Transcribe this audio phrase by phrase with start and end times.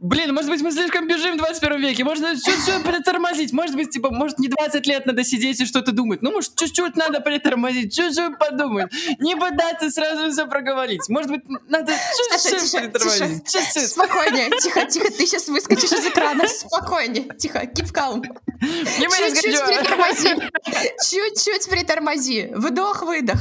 [0.00, 4.10] блин, может быть, мы слишком бежим в 21 веке, можно чуть-чуть притормозить, может быть, типа,
[4.10, 8.38] может, не 20 лет надо сидеть и что-то думать, ну, может, чуть-чуть надо притормозить, чуть-чуть
[8.38, 13.88] подумать, не пытаться сразу все проговорить, может быть, надо чуть-чуть притормозить, чуть-чуть.
[13.88, 18.22] Спокойнее, тихо, тихо, ты сейчас выскочишь из экрана, спокойнее, тихо, keep calm.
[18.60, 20.50] Чуть-чуть притормози,
[21.10, 23.40] чуть-чуть притормози, вдох-выдох.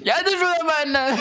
[0.00, 1.18] Я дышу нормально.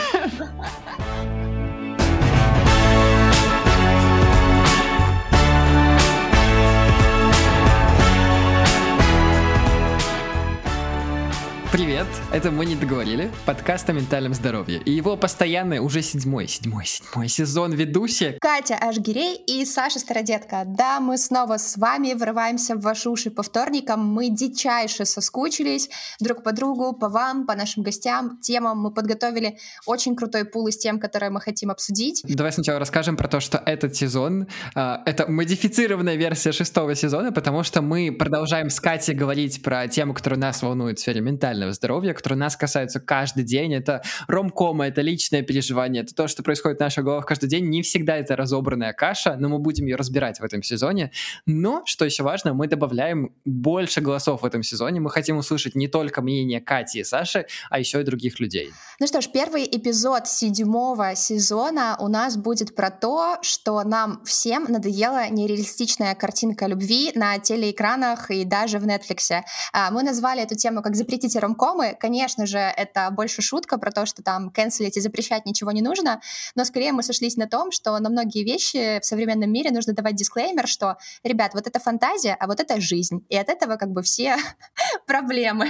[11.74, 14.80] Привет, это «Мы не договорили», подкаст о ментальном здоровье.
[14.86, 18.38] И его постоянный, уже седьмой, седьмой, седьмой сезон ведущие.
[18.40, 20.66] Катя Ашгирей и Саша Стародетка.
[20.68, 24.06] Да, мы снова с вами врываемся в ваши уши по вторникам.
[24.06, 28.78] Мы дичайше соскучились друг по другу, по вам, по нашим гостям, темам.
[28.78, 32.22] Мы подготовили очень крутой пул из тем, которые мы хотим обсудить.
[32.24, 37.64] Давай сначала расскажем про то, что этот сезон э,— это модифицированная версия шестого сезона, потому
[37.64, 41.74] что мы продолжаем с Катей говорить про тему, которая нас волнует в сфере ментального ментального
[41.74, 43.74] здоровья, которые нас касаются каждый день.
[43.74, 47.70] Это ромкома, это личное переживание, это то, что происходит в наших головах каждый день.
[47.70, 51.12] Не всегда это разобранная каша, но мы будем ее разбирать в этом сезоне.
[51.46, 55.00] Но, что еще важно, мы добавляем больше голосов в этом сезоне.
[55.00, 58.72] Мы хотим услышать не только мнение Кати и Саши, а еще и других людей.
[59.00, 64.66] Ну что ж, первый эпизод седьмого сезона у нас будет про то, что нам всем
[64.70, 69.42] надоела нереалистичная картинка любви на телеэкранах и даже в Netflix.
[69.74, 73.92] А, мы назвали эту тему как «Запретите ром ромкомы, конечно же, это больше шутка про
[73.92, 76.22] то, что там канцелить и запрещать ничего не нужно,
[76.56, 80.16] но скорее мы сошлись на том, что на многие вещи в современном мире нужно давать
[80.16, 84.02] дисклеймер, что, ребят, вот это фантазия, а вот это жизнь, и от этого как бы
[84.02, 84.36] все
[85.08, 85.70] проблемы.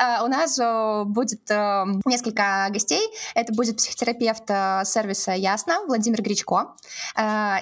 [0.00, 0.58] Uh, у нас
[1.06, 3.02] будет uh, несколько гостей.
[3.34, 4.46] Это будет психотерапевт
[4.88, 6.74] сервиса Ясно Владимир Гречко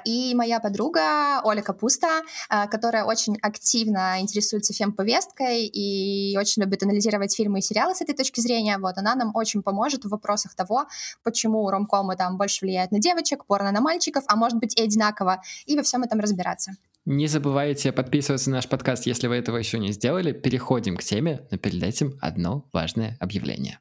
[0.04, 2.22] и моя подруга Оля Капуста,
[2.70, 8.40] которая очень активно интересуется фемповесткой и очень любит анализировать фильмы фильмы сериалы с этой точки
[8.40, 10.86] зрения, вот, она нам очень поможет в вопросах того,
[11.22, 15.42] почему ромкомы там больше влияют на девочек, порно на мальчиков, а может быть и одинаково,
[15.66, 16.72] и во всем этом разбираться.
[17.06, 20.32] Не забывайте подписываться на наш подкаст, если вы этого еще не сделали.
[20.32, 23.78] Переходим к теме, но перед этим одно важное объявление.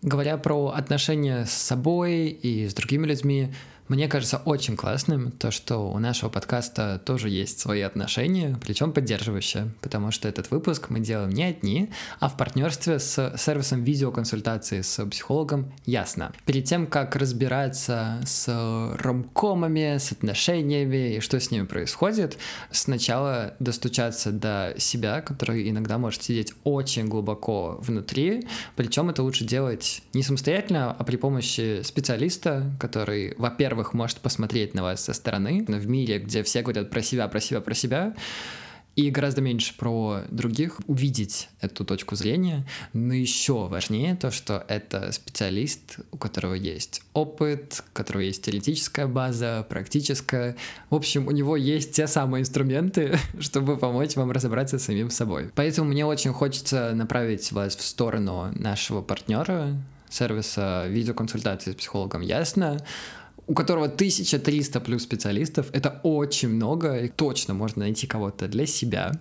[0.00, 3.54] Говоря про отношения с собой и с другими людьми,
[3.88, 9.72] мне кажется очень классным то, что у нашего подкаста тоже есть свои отношения, причем поддерживающие,
[9.82, 15.04] потому что этот выпуск мы делаем не одни, а в партнерстве с сервисом видеоконсультации с
[15.04, 16.32] психологом Ясно.
[16.46, 18.48] Перед тем, как разбираться с
[18.98, 22.38] ромкомами, с отношениями и что с ними происходит,
[22.70, 28.46] сначала достучаться до себя, который иногда может сидеть очень глубоко внутри,
[28.76, 34.74] причем это лучше делать не самостоятельно, а при помощи специалиста, который, во-первых, во-первых, может посмотреть
[34.74, 38.14] на вас со стороны, в мире, где все говорят про себя, про себя, про себя,
[38.96, 42.64] и гораздо меньше про других, увидеть эту точку зрения.
[42.92, 49.08] Но еще важнее то, что это специалист, у которого есть опыт, у которого есть теоретическая
[49.08, 50.54] база, практическая.
[50.90, 55.50] В общем, у него есть те самые инструменты, чтобы помочь вам разобраться с самим собой.
[55.56, 59.76] Поэтому мне очень хочется направить вас в сторону нашего партнера,
[60.08, 62.78] сервиса видеоконсультации с психологом Ясно,
[63.46, 69.12] у которого 1300 плюс специалистов, это очень много, и точно можно найти кого-то для себя.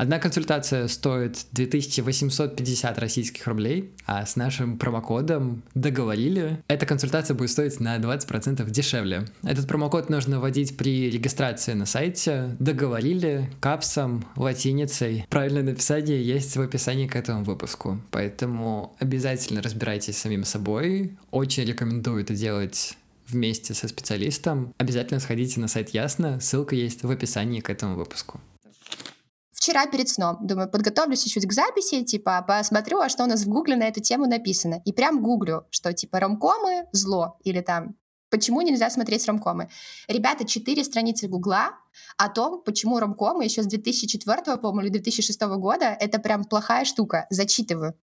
[0.00, 7.78] Одна консультация стоит 2850 российских рублей, а с нашим промокодом договорили, эта консультация будет стоить
[7.80, 9.26] на 20% дешевле.
[9.42, 12.56] Этот промокод нужно вводить при регистрации на сайте.
[12.58, 15.26] Договорили капсом, латиницей.
[15.28, 18.00] Правильное написание есть в описании к этому выпуску.
[18.10, 21.12] Поэтому обязательно разбирайтесь с самим собой.
[21.30, 22.96] Очень рекомендую это делать
[23.30, 28.40] вместе со специалистом, обязательно сходите на сайт Ясно, ссылка есть в описании к этому выпуску
[29.60, 30.38] вчера перед сном.
[30.40, 34.00] Думаю, подготовлюсь чуть-чуть к записи, типа, посмотрю, а что у нас в Гугле на эту
[34.00, 34.80] тему написано.
[34.84, 37.94] И прям гуглю, что типа ромкомы— зло, или там
[38.30, 39.68] Почему нельзя смотреть ромкомы?
[40.06, 41.72] Ребята, четыре страницы Гугла
[42.16, 47.26] о том, почему ромкомы еще с 2004, по-моему, или 2006 года— это прям плохая штука.
[47.30, 47.94] Зачитываю.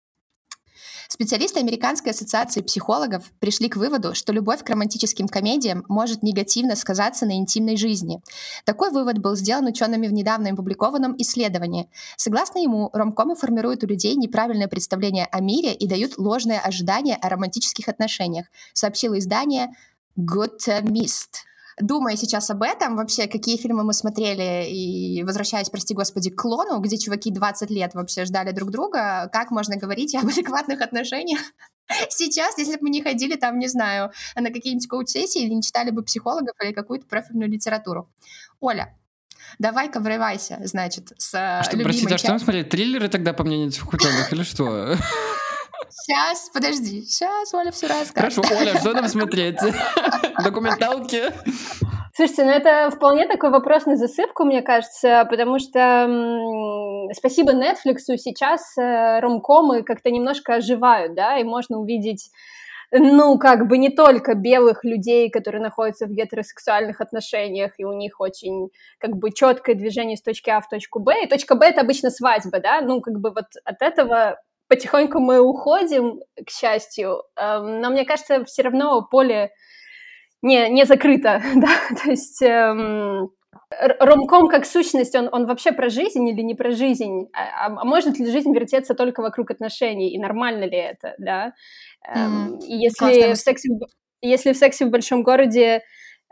[1.07, 7.25] Специалисты Американской ассоциации психологов пришли к выводу, что любовь к романтическим комедиям может негативно сказаться
[7.25, 8.21] на интимной жизни.
[8.65, 11.89] Такой вывод был сделан учеными в недавно опубликованном исследовании.
[12.17, 17.29] Согласно ему, ромкомы формируют у людей неправильное представление о мире и дают ложные ожидания о
[17.29, 19.69] романтических отношениях, сообщило издание
[20.17, 21.47] Good Mist.
[21.79, 26.79] Думая сейчас об этом, вообще, какие фильмы мы смотрели, и возвращаясь, прости господи, к клону,
[26.79, 31.39] где чуваки 20 лет вообще ждали друг друга, как можно говорить об адекватных отношениях
[32.09, 35.91] Сейчас, если бы мы не ходили там, не знаю, на какие-нибудь коуч-сессии или не читали
[35.91, 38.09] бы психологов или какую-то профильную литературу.
[38.59, 38.93] Оля,
[39.59, 42.69] давай-ка врывайся, значит, с а что, Простите, а что нам смотреть?
[42.69, 44.95] Триллеры тогда по мнению Цухутенных или что?
[45.89, 48.35] Сейчас, подожди, сейчас Оля все расскажет.
[48.45, 49.59] Хорошо, Оля, что нам смотреть?
[50.43, 51.23] Документалки?
[52.15, 57.99] Слушайте, ну это вполне такой вопрос на засыпку, мне кажется, потому что м- спасибо Netflix
[58.17, 62.31] сейчас э, ромкомы как-то немножко оживают, да, и можно увидеть
[62.91, 68.19] ну, как бы не только белых людей, которые находятся в гетеросексуальных отношениях, и у них
[68.19, 71.81] очень, как бы, четкое движение с точки А в точку Б, и точка Б— это
[71.81, 77.81] обычно свадьба, да, ну, как бы вот от этого потихоньку мы уходим, к счастью, эм,
[77.81, 79.51] но мне кажется, все равно поле
[80.41, 81.69] не, не закрыто, да,
[82.03, 83.29] то есть эм,
[83.99, 87.85] ромком как сущность, он, он вообще про жизнь или не про жизнь, а, а, а
[87.85, 91.53] может ли жизнь вертеться только вокруг отношений, и нормально ли это, да,
[92.07, 93.69] эм, и если в, сексе,
[94.21, 95.81] если в сексе в большом городе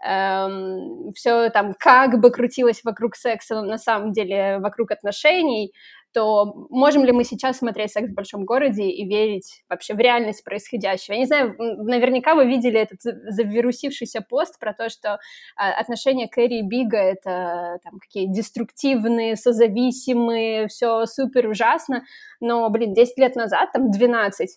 [0.06, 5.74] эм, все там как бы крутилось вокруг секса, но на самом деле вокруг отношений,
[6.16, 10.46] то можем ли мы сейчас смотреть «Секс в большом городе» и верить вообще в реальность
[10.46, 11.16] происходящего?
[11.16, 15.20] Я не знаю, наверняка вы видели этот завирусившийся пост про то, что
[15.58, 22.06] а, отношения Кэрри и Бига— это там какие деструктивные, созависимые, все супер ужасно,
[22.40, 24.50] но, блин, 10 лет назад, там 12,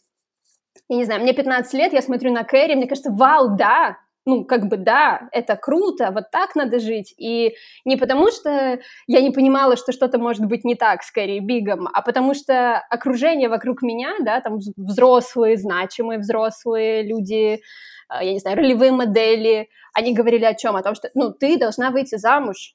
[0.88, 4.44] я не знаю, мне 15 лет, я смотрю на Кэрри, мне кажется, вау, да, ну,
[4.44, 7.14] как бы, да, это круто, вот так надо жить.
[7.16, 7.54] И
[7.86, 11.88] не потому, что я не понимала, что что-то может быть не так с Кэрри Бигом,
[11.90, 17.62] а потому что окружение вокруг меня, да, там взрослые, значимые взрослые люди,
[18.06, 20.76] а, я не знаю, ролевые модели, они говорили о чем?
[20.76, 22.75] О том, что, ну, ты должна выйти замуж.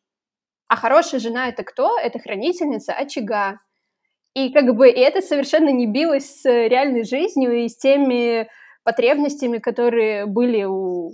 [0.68, 2.00] А хорошая жена— это кто?
[2.00, 3.60] Это хранительница очага.
[4.34, 8.48] И как бы и это совершенно не билось с реальной жизнью и с теми
[8.84, 11.12] потребностями, которые были у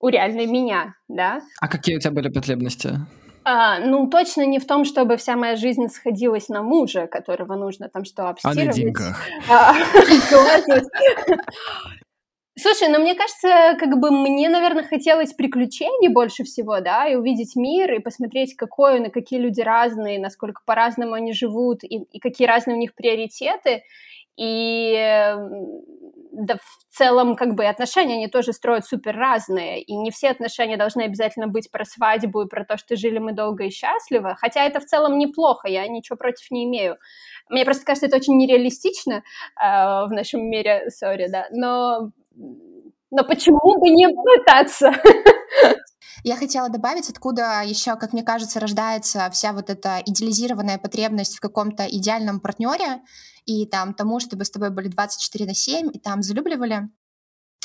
[0.00, 1.40] у реальной меня, да.
[1.60, 2.98] А какие у тебя были потребности?
[3.44, 7.88] А, ну, точно не в том, чтобы вся моя жизнь сходилась на мужа, которого нужно
[7.88, 8.62] там что, обстирывать.
[8.62, 9.22] А на деньгах.
[12.60, 17.54] Слушай, ну мне кажется, как бы мне, наверное, хотелось приключений больше всего, да, и увидеть
[17.54, 22.18] мир, и посмотреть, какой он, и какие люди разные, насколько по-разному они живут, и, и
[22.18, 23.84] какие разные у них приоритеты.
[24.38, 25.34] И
[26.32, 30.76] да, в целом, как бы, отношения, они тоже строят супер разные, и не все отношения
[30.76, 34.64] должны обязательно быть про свадьбу и про то, что жили мы долго и счастливо, хотя
[34.64, 36.96] это в целом неплохо, я ничего против не имею.
[37.48, 39.22] Мне просто кажется, это очень нереалистично э,
[39.56, 42.12] в нашем мире, сори, да, но,
[43.10, 44.92] но почему бы не пытаться?
[46.24, 51.40] Я хотела добавить, откуда еще, как мне кажется, рождается вся вот эта идеализированная потребность в
[51.40, 53.00] каком-то идеальном партнере
[53.46, 56.88] и там тому, чтобы с тобой были 24 на 7, и там залюбливали.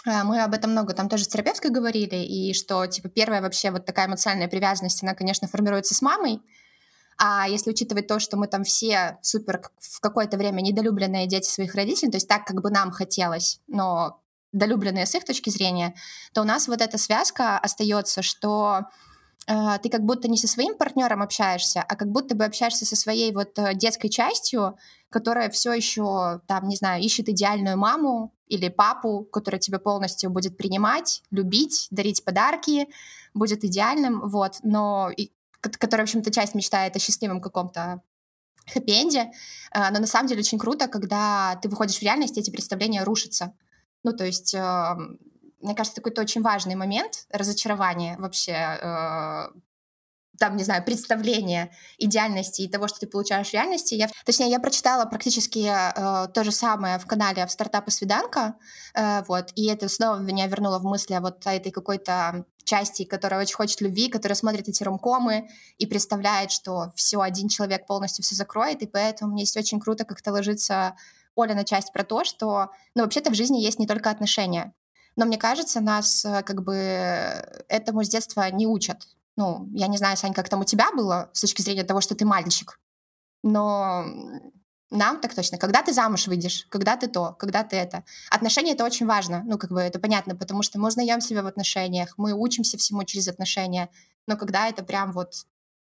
[0.06, 3.72] А, мы об этом много там тоже с терапевткой говорили, и что, типа, первая вообще
[3.72, 6.42] вот такая эмоциональная привязанность, она, конечно, формируется с мамой,
[7.18, 11.76] а если учитывать то, что мы там все супер в какое-то время недолюбленные дети своих
[11.76, 14.23] родителей, то есть так, как бы нам хотелось, но
[14.54, 15.94] долюбленные с их точки зрения,
[16.34, 18.84] то у нас вот эта связка остается, что
[19.48, 22.96] э, ты как будто не со своим партнером общаешься, а как будто бы общаешься со
[22.96, 24.78] своей вот э, детской частью,
[25.10, 30.56] которая все еще там, не знаю, ищет идеальную маму или папу, который тебя полностью будет
[30.56, 32.88] принимать, любить, дарить подарки,
[33.34, 38.02] будет идеальным, вот, но и, который, в общем-то, часть мечтает о счастливом каком-то
[38.72, 39.32] хэппи-энде,
[39.72, 43.54] э, но на самом деле очень круто, когда ты выходишь в реальность, эти представления рушатся.
[44.04, 44.96] Ну, то есть, э,
[45.60, 49.48] мне кажется, такой-то очень важный момент разочарования вообще, э,
[50.40, 53.94] там, не знаю, представление идеальности и того, что ты получаешь в реальности.
[53.94, 58.56] Я, точнее, я прочитала практически э, то же самое в канале в стартапа Свиданка,
[58.96, 63.42] э, вот, и это снова меня вернуло в мысли о вот этой какой-то части, которая
[63.42, 68.36] очень хочет любви, которая смотрит эти ромкомы и представляет, что все, один человек полностью все
[68.36, 70.96] закроет, и поэтому мне есть очень круто как-то ложится
[71.36, 74.74] Оля на часть про то, что, ну, вообще-то в жизни есть не только отношения.
[75.16, 79.08] Но мне кажется, нас э, как бы этому с детства не учат.
[79.36, 82.16] Ну, я не знаю, Сань, как там у тебя было с точки зрения того, что
[82.16, 82.80] ты мальчик.
[83.44, 84.06] Но
[84.94, 85.58] нам так точно.
[85.58, 88.04] Когда ты замуж выйдешь, когда ты то, когда ты это.
[88.30, 89.44] Отношения— это очень важно.
[89.46, 93.04] Ну, как бы это понятно, потому что мы узнаем себя в отношениях, мы учимся всему
[93.04, 93.90] через отношения.
[94.28, 95.46] Но когда это прям вот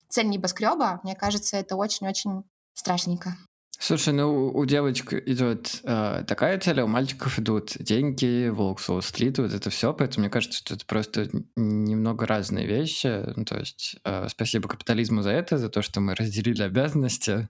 [0.08, 3.36] цель небоскреба, мне кажется, это очень-очень страшненько.
[3.80, 9.02] Слушай, ну у девочек идет э, такая цель, а у мальчиков идут деньги, Волк Соул
[9.02, 13.22] Стрит, вот это все, поэтому мне кажется, что это просто немного разные вещи.
[13.36, 17.48] Ну, то есть э, спасибо капитализму за это, за то, что мы разделили обязанности.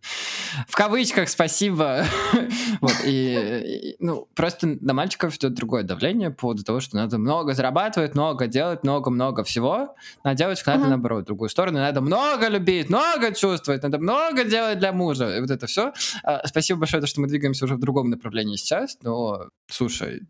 [0.69, 2.05] В кавычках спасибо.
[2.83, 7.55] вот, и, ну, просто на мальчиков идет другое давление по поводу того, что надо много
[7.55, 9.97] зарабатывать, много делать, много-много всего.
[10.25, 11.79] На девочек надо, наоборот, другую сторону.
[11.79, 15.35] Надо много любить, много чувствовать, надо много делать для мужа.
[15.35, 15.95] И вот это все.
[16.25, 20.23] А, спасибо большое, что мы двигаемся уже в другом направлении сейчас, но, слушай,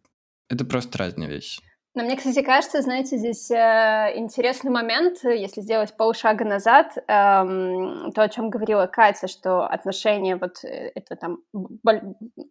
[0.49, 1.61] это просто разные вещи.
[1.95, 8.23] Но мне, кстати, кажется, знаете, здесь э, интересный момент, если сделать полшага назад, э, то,
[8.23, 11.39] о чем говорила Катя, что отношения, вот э, это там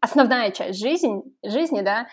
[0.02, 2.08] основная часть жизни, жизни да,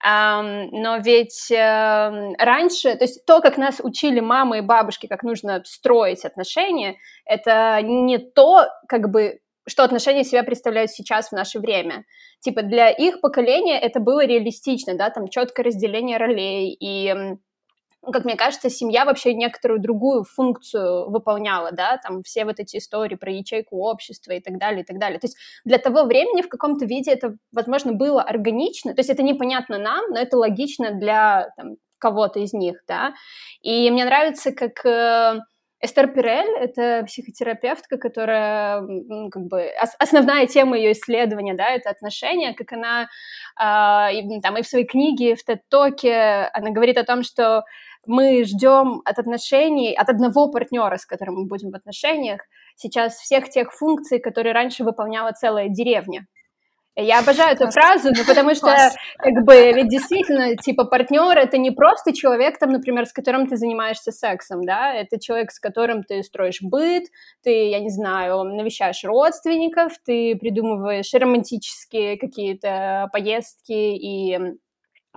[0.00, 5.24] Um, но ведь uh, раньше, то есть то, как нас учили мамы и бабушки, как
[5.24, 11.60] нужно строить отношения, это не то, как бы что отношения себя представляют сейчас в наше
[11.60, 12.04] время.
[12.40, 17.36] Типа для их поколения это было реалистично, да, там четкое разделение ролей и
[18.12, 23.16] как мне кажется, семья вообще некоторую другую функцию выполняла, да, там все вот эти истории
[23.16, 25.18] про ячейку общества и так далее, и так далее.
[25.18, 29.22] То есть для того времени в каком-то виде это, возможно, было органично, то есть это
[29.22, 33.14] непонятно нам, но это логично для там, кого-то из них, да.
[33.62, 35.40] И мне нравится, как э,
[35.80, 42.52] Эстер Пирель— это психотерапевтка, которая, ну, как бы, основная тема ее исследования, да, это отношения,
[42.52, 47.62] как она, э, там, и в своей книге, в TED-токе, она говорит о том, что
[48.06, 52.40] мы ждем от отношений, от одного партнера, с которым мы будем в отношениях,
[52.74, 56.26] сейчас всех тех функций, которые раньше выполняла целая деревня.
[57.00, 58.74] Я обожаю эту фразу, ну, потому что,
[59.18, 63.56] как бы, ведь действительно, типа, партнер это не просто человек, там, например, с которым ты
[63.56, 67.04] занимаешься сексом, да, это человек, с которым ты строишь быт,
[67.44, 74.58] ты, я не знаю, навещаешь родственников, ты придумываешь романтические какие-то поездки и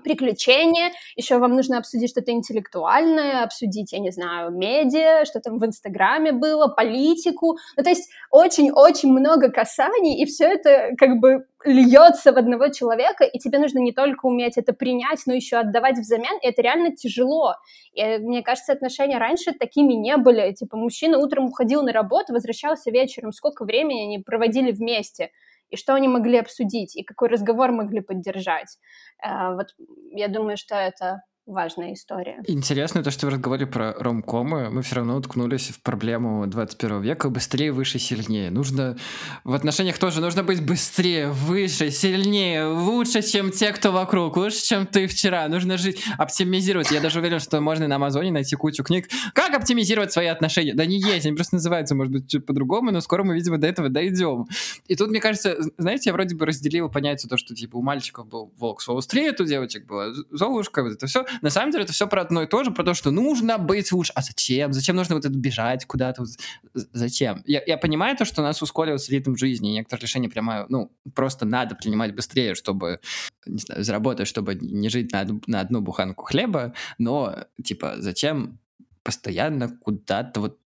[0.04, 5.66] приключения, еще вам нужно обсудить что-то интеллектуальное, обсудить, я не знаю, медиа, что там в
[5.66, 7.58] Инстаграме было, политику.
[7.78, 13.24] Ну, то есть очень-очень много касаний, и все это как бы льется в одного человека,
[13.24, 16.96] и тебе нужно не только уметь это принять, но еще отдавать взамен, и это реально
[16.96, 17.56] тяжело.
[17.94, 20.52] И мне кажется, отношения раньше такими не были.
[20.54, 25.30] Типа мужчина утром уходил на работу, возвращался вечером, сколько времени они проводили вместе
[25.72, 28.78] и что они могли обсудить, и какой разговор могли поддержать.
[29.22, 29.76] Э, вот
[30.12, 32.42] я думаю, что это важная история.
[32.48, 34.70] Интересно то, что вы разговаривали про ромкомы.
[34.70, 37.30] Мы все равно уткнулись в проблему 21 века.
[37.30, 38.52] Быстрее, выше, сильнее.
[38.52, 38.98] Нужно...
[39.44, 44.86] В отношениях тоже нужно быть быстрее, выше, сильнее, лучше, чем те, кто вокруг, лучше, чем
[44.86, 45.48] ты вчера.
[45.48, 46.92] Нужно жить, оптимизировать.
[46.92, 49.10] Я даже уверен, что можно на Амазоне найти кучу книг.
[49.34, 50.74] Как оптимизировать свои отношения?
[50.74, 53.68] Да не есть, они просто называются, может быть, чуть по-другому, но скоро мы, видимо, до
[53.68, 54.48] этого дойдем.
[54.88, 58.28] И тут, мне кажется, знаете, я вроде бы разделил понятие то, что, типа, у мальчиков
[58.28, 61.26] был волк Уолл-стрит, у девочек была Золушка, вот это все.
[61.42, 63.92] На самом деле это все про одно и то же, про то, что нужно быть
[63.92, 64.12] лучше.
[64.16, 64.74] А зачем?
[64.74, 66.26] Зачем нужно вот это бежать куда-то?
[66.74, 67.44] Зачем?
[67.46, 70.92] Я, я понимаю то, что у нас ускорился ритм жизни, и некоторые решения прямо, ну,
[71.14, 73.00] просто надо принимать быстрее, чтобы,
[73.46, 78.60] не знаю, заработать, чтобы не жить на, на одну буханку хлеба, но, типа, зачем
[79.04, 80.61] постоянно куда-то вот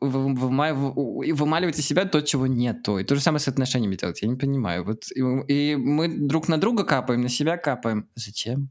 [0.00, 2.98] вымаливать из себя то, чего нету.
[2.98, 4.22] И то же самое с отношениями делать.
[4.22, 4.84] Я не понимаю.
[4.84, 8.08] Вот и мы друг на друга капаем, на себя капаем.
[8.14, 8.70] Зачем?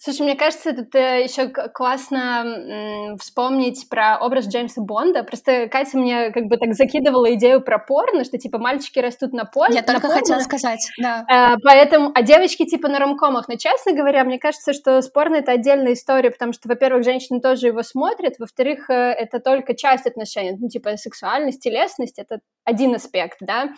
[0.00, 5.24] Слушай, мне кажется, тут еще классно вспомнить про образ Джеймса Бонда.
[5.24, 9.44] Просто Катя мне как бы так закидывала идею про порно, что типа мальчики растут на
[9.44, 9.74] поле.
[9.74, 11.26] Я на только порно, хотела сказать, да.
[11.28, 13.48] Э, поэтому, а девочки типа на ромкомах.
[13.48, 17.66] Но, честно говоря, мне кажется, что спорно это отдельная история, потому что, во-первых, женщины тоже
[17.66, 23.38] его смотрят, во-вторых, э, это только часть отношений, ну, типа сексуальность, телесность, это один аспект,
[23.40, 23.70] да.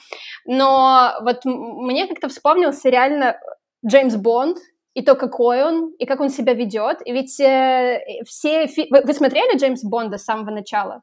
[0.44, 3.40] Но вот мне как-то вспомнился реально
[3.86, 4.58] Джеймс Бонд,
[5.00, 6.98] и то, какой он, и как он себя ведет.
[7.06, 8.66] И ведь э, все...
[8.66, 8.86] Фи...
[8.90, 11.00] Вы, вы смотрели Джеймс Бонда с самого начала?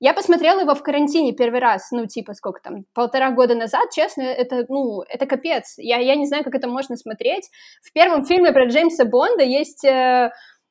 [0.00, 4.22] Я посмотрела его в карантине первый раз, ну, типа, сколько там, полтора года назад, честно,
[4.22, 5.74] это, ну, это капец.
[5.78, 7.48] Я, я не знаю, как это можно смотреть.
[7.82, 10.30] В первом фильме про Джеймса Бонда есть э,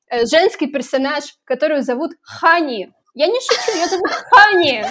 [0.09, 2.91] э, женский персонаж, которую зовут Хани.
[3.15, 4.83] Я не шучу, ее зовут Хани.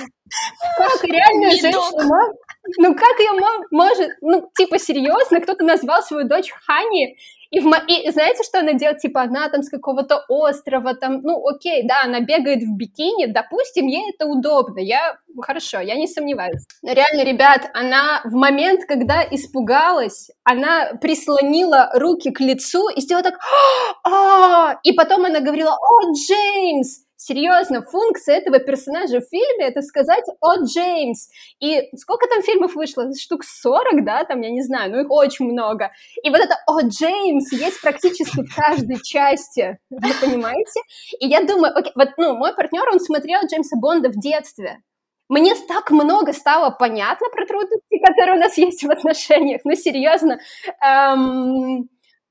[0.77, 2.35] Как реальная женщина
[2.79, 3.31] ну как ее
[3.71, 7.17] может, ну типа серьезно, кто-то назвал свою дочь Хани,
[7.51, 8.99] и, в, и знаете, что она делает?
[8.99, 13.87] Типа, она там с какого-то острова, там, ну, окей, да, она бегает в бикини, допустим,
[13.87, 16.65] ей это удобно, я, хорошо, я не сомневаюсь.
[16.83, 23.25] Но реально, ребят, она в момент, когда испугалась, она прислонила руки к лицу и сделала
[23.25, 23.35] так,
[24.05, 30.23] а, и потом она говорила, о, Джеймс, Серьезно, функция этого персонажа в фильме— это сказать
[30.41, 31.29] «О, Джеймс!»
[31.59, 33.11] И сколько там фильмов вышло?
[33.19, 34.23] Штук 40, да?
[34.23, 35.91] Там, я не знаю, ну их очень много.
[36.23, 40.81] И вот это «О, Джеймс!» есть практически в каждой части, вы понимаете?
[41.19, 44.83] И я думаю, окей, вот, ну, мой партнер, он смотрел Джеймса Бонда в детстве.
[45.29, 49.63] Мне так много стало понятно про трудности, которые у нас есть в отношениях.
[49.65, 50.39] Ну, серьезно.
[50.81, 51.89] Эм,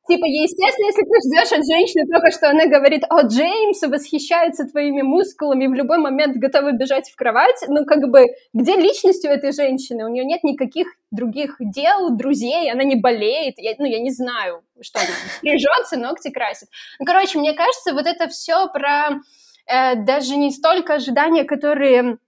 [0.08, 5.02] Типа, естественно, если ты ждешь от женщины только что она говорит, о, Джеймс восхищается твоими
[5.02, 9.52] мускулами, в любой момент готова бежать в кровать, ну, как бы, где личность у этой
[9.52, 10.06] женщины?
[10.06, 14.64] У нее нет никаких других дел, друзей, она не болеет, я, ну, я не знаю,
[14.82, 15.10] что она
[15.42, 16.70] прижется, ногти красит.
[17.00, 19.22] Ну, короче, мне кажется, вот это все про
[19.68, 22.20] э, даже не столько ожидания, которые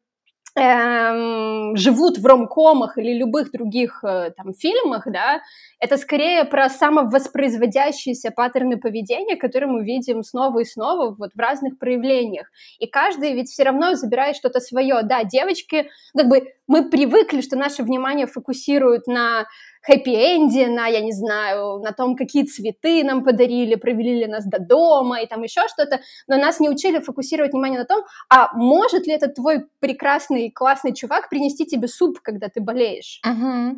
[0.58, 5.42] эм, живут в ромкомах или любых других э, там фильмах, да,
[5.80, 11.78] это скорее про самовоспроизводящиеся паттерны поведения, которые мы видим снова и снова вот в разных
[11.78, 12.48] проявлениях.
[12.80, 15.02] И каждый ведь все равно забирает что-то свое.
[15.04, 19.48] Да, девочки, как бы мы привыкли, что наше внимание фокусирует на
[19.88, 24.60] хэппи-энде, на, я не знаю, на том, какие цветы нам подарили, провели ли нас до
[24.60, 29.08] дома и там еще что-то, но нас не учили фокусировать внимание на том, а может
[29.08, 33.76] ли этот твой прекрасный, классный чувак принести тебе суп, когда ты болеешь, uh-huh.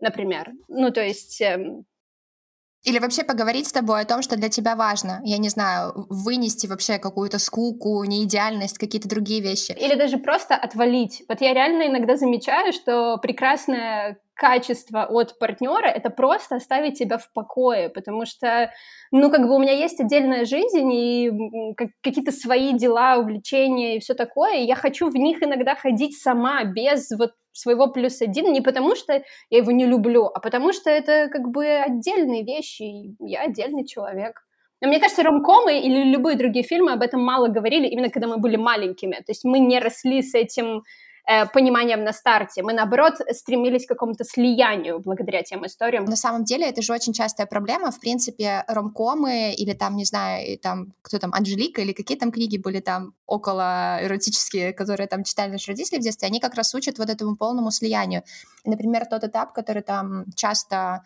[0.00, 0.52] например.
[0.68, 1.40] Ну, то есть...
[1.40, 1.84] Эм...
[2.86, 5.20] Или вообще поговорить с тобой о том, что для тебя важно.
[5.24, 9.72] Я не знаю, вынести вообще какую-то скуку, неидеальность, какие-то другие вещи.
[9.72, 11.24] Или даже просто отвалить.
[11.28, 17.32] Вот я реально иногда замечаю, что прекрасная качество от партнера это просто оставить тебя в
[17.32, 18.70] покое, потому что,
[19.10, 21.32] ну, как бы у меня есть отдельная жизнь и
[22.02, 26.64] какие-то свои дела, увлечения и все такое, и я хочу в них иногда ходить сама,
[26.64, 30.90] без вот своего плюс один, не потому что я его не люблю, а потому что
[30.90, 34.42] это как бы отдельные вещи, и я отдельный человек.
[34.82, 38.36] Но мне кажется, ромкомы или любые другие фильмы об этом мало говорили, именно когда мы
[38.36, 39.14] были маленькими.
[39.16, 40.82] То есть мы не росли с этим
[41.26, 42.62] э, пониманием на старте.
[42.62, 46.04] Мы, наоборот, стремились к какому-то слиянию благодаря тем историям.
[46.04, 47.90] На самом деле, это же очень частая проблема.
[47.90, 52.58] В принципе, ромкомы или там, не знаю, там, кто там, Анжелика или какие там книги
[52.58, 56.98] были там около эротические, которые там читали наши родители в детстве, они как раз учат
[56.98, 58.22] вот этому полному слиянию.
[58.64, 61.02] Например, тот этап, который там часто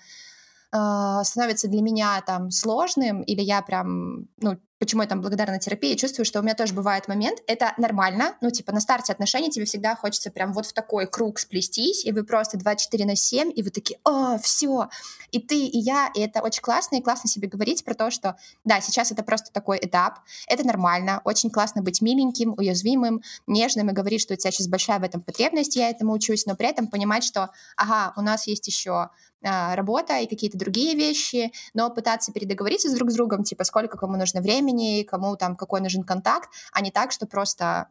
[0.73, 5.95] э, становится для меня там сложным, или я прям, ну, почему я там благодарна терапии,
[5.95, 9.67] чувствую, что у меня тоже бывает момент, это нормально, ну, типа, на старте отношений тебе
[9.67, 13.63] всегда хочется прям вот в такой круг сплестись, и вы просто 24 на 7, и
[13.63, 14.89] вы такие, о, все,
[15.31, 18.37] и ты, и я, и это очень классно, и классно себе говорить про то, что,
[18.65, 23.93] да, сейчас это просто такой этап, это нормально, очень классно быть миленьким, уязвимым, нежным, и
[23.93, 26.89] говорить, что у тебя сейчас большая в этом потребность, я этому учусь, но при этом
[26.89, 29.11] понимать, что, ага, у нас есть еще
[29.43, 33.97] а, работа и какие-то другие вещи, но пытаться передоговориться с друг с другом, типа, сколько
[33.97, 34.70] кому нужно времени,
[35.05, 37.89] кому там какой нужен контакт, а не так, что просто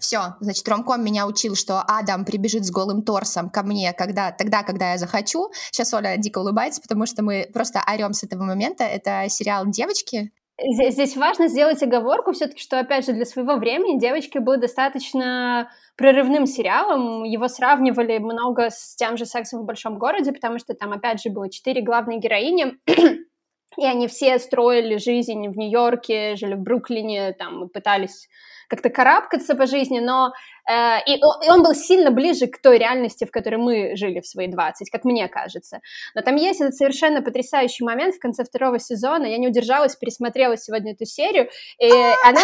[0.00, 4.62] все, значит, Ромком меня учил, что Адам прибежит с голым торсом ко мне когда, тогда,
[4.62, 5.50] когда я захочу.
[5.70, 8.84] Сейчас Оля дико улыбается, потому что мы просто орем с этого момента.
[8.84, 10.32] Это сериал «Девочки»,
[10.62, 15.70] Здесь, здесь важно сделать оговорку все-таки, что, опять же, для своего времени «Девочки» был достаточно
[15.96, 17.24] прорывным сериалом.
[17.24, 21.30] Его сравнивали много с тем же «Сексом в большом городе», потому что там, опять же,
[21.30, 22.76] было четыре главные героини,
[23.76, 28.28] и они все строили жизнь в Нью-Йорке, жили в Бруклине, там, пытались
[28.70, 30.32] как-то карабкаться по жизни, но
[30.68, 34.26] э, и, и он был сильно ближе к той реальности, в которой мы жили в
[34.26, 35.80] свои 20, как мне кажется.
[36.14, 40.56] Но там есть этот совершенно потрясающий момент в конце второго сезона, я не удержалась, пересмотрела
[40.56, 41.48] сегодня эту серию,
[41.80, 41.90] и
[42.24, 42.40] она,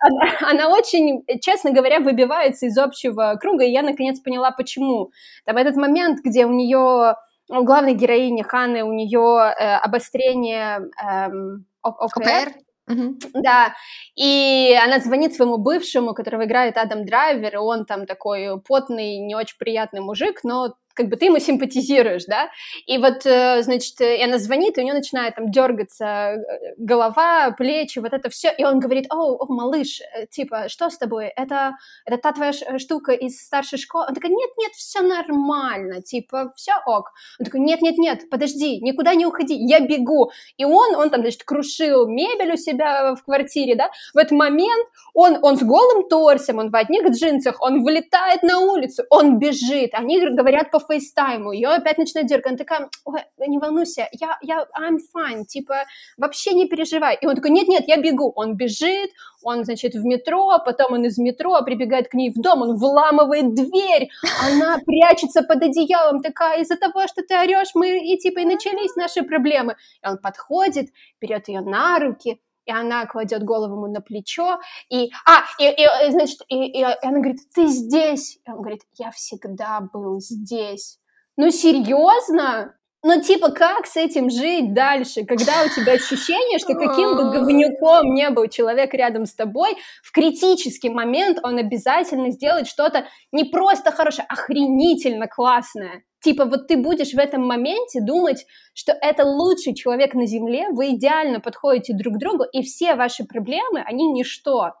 [0.00, 5.12] она, она очень, честно говоря, выбивается из общего круга, и я наконец поняла, почему.
[5.44, 7.14] Там этот момент, где у нее
[7.48, 12.52] у главной героини Ханы у нее э, обострение эм, ОКР, ОКР?
[12.88, 13.18] Угу.
[13.34, 13.74] Да,
[14.14, 19.34] и она звонит своему бывшему, которого играет Адам Драйвер, и он там такой потный, не
[19.34, 22.50] очень приятный мужик, но как бы ты ему симпатизируешь, да,
[22.86, 27.52] и вот, э, значит, и она звонит, и у нее начинает там дергаться э, голова,
[27.52, 31.26] плечи, вот это все, и он говорит, о, о, малыш, э, типа, что с тобой,
[31.26, 34.06] это, это та твоя штука из старшей школы?
[34.08, 37.12] Он такой, нет, нет, все нормально, типа, все ок.
[37.38, 40.32] Он такой, нет, нет, нет, подожди, никуда не уходи, я бегу.
[40.56, 44.88] И он, он там, значит, крушил мебель у себя в квартире, да, в этот момент
[45.14, 49.94] он, он с голым торсом, он в одних джинсах, он вылетает на улицу, он бежит,
[49.94, 54.66] они говорят по фейстайму, ее опять начинает дергать, она такая, ой, не волнуйся, я, я,
[54.78, 55.84] I'm fine, типа,
[56.16, 57.16] вообще не переживай.
[57.20, 58.32] И он такой, нет-нет, я бегу.
[58.34, 59.10] Он бежит,
[59.42, 63.54] он, значит, в метро, потом он из метро прибегает к ней в дом, он вламывает
[63.54, 64.08] дверь,
[64.44, 68.96] она прячется под одеялом, такая, из-за того, что ты орешь, мы и, типа, и начались
[68.96, 69.76] наши проблемы.
[70.04, 70.88] И он подходит,
[71.20, 76.10] берет ее на руки, и она кладет голову ему на плечо, и, а, и, и
[76.10, 80.98] значит, и, и она говорит, ты здесь, и он говорит, я всегда был здесь.
[81.38, 82.74] Ну, серьезно?
[83.02, 88.12] Ну, типа, как с этим жить дальше, когда у тебя ощущение, что каким бы говнюком
[88.12, 93.92] не был человек рядом с тобой, в критический момент он обязательно сделает что-то не просто
[93.92, 96.02] хорошее, а охренительно классное.
[96.20, 100.90] Типа, вот ты будешь в этом моменте думать, что это лучший человек на Земле, вы
[100.90, 104.72] идеально подходите друг к другу, и все ваши проблемы, они ничто.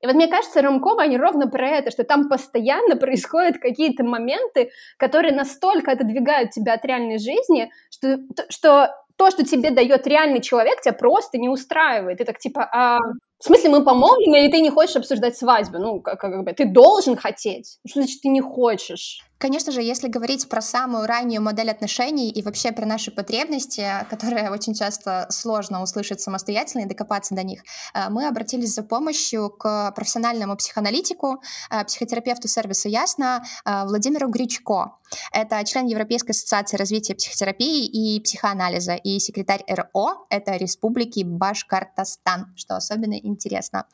[0.00, 4.70] И вот мне кажется, ромком, они ровно про это, что там постоянно происходят какие-то моменты,
[4.96, 10.80] которые настолько отодвигают тебя от реальной жизни, что, что то, что тебе дает реальный человек,
[10.80, 12.18] тебя просто не устраивает.
[12.18, 12.98] Ты так типа, а,
[13.40, 15.78] в смысле, мы помолвлены, или ты не хочешь обсуждать свадьбу?
[15.78, 17.78] Ну, как, как бы, ты должен хотеть.
[17.84, 19.20] Что значит, ты не хочешь?
[19.38, 24.50] Конечно же, если говорить про самую раннюю модель отношений и вообще про наши потребности, которые
[24.50, 27.62] очень часто сложно услышать самостоятельно и докопаться до них,
[27.94, 34.98] э, мы обратились за помощью к профессиональному психоаналитику, э, психотерапевту сервиса «Ясно» э, Владимиру Гричко.
[35.32, 42.76] Это член Европейской ассоциации развития психотерапии и психоанализа и секретарь РО— это Республики Башкортостан, что
[42.76, 43.86] особенно интересно.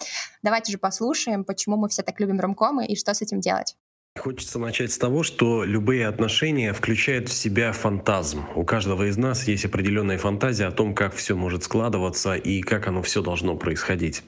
[0.43, 3.77] Давайте же послушаем, почему мы все так любим ромкомы и что с этим делать.
[4.25, 8.45] Хочется начать с того, что любые отношения включают в себя фантазм.
[8.55, 12.87] У каждого из нас есть определенная фантазия о том, как все может складываться и как
[12.87, 14.23] оно все должно происходить.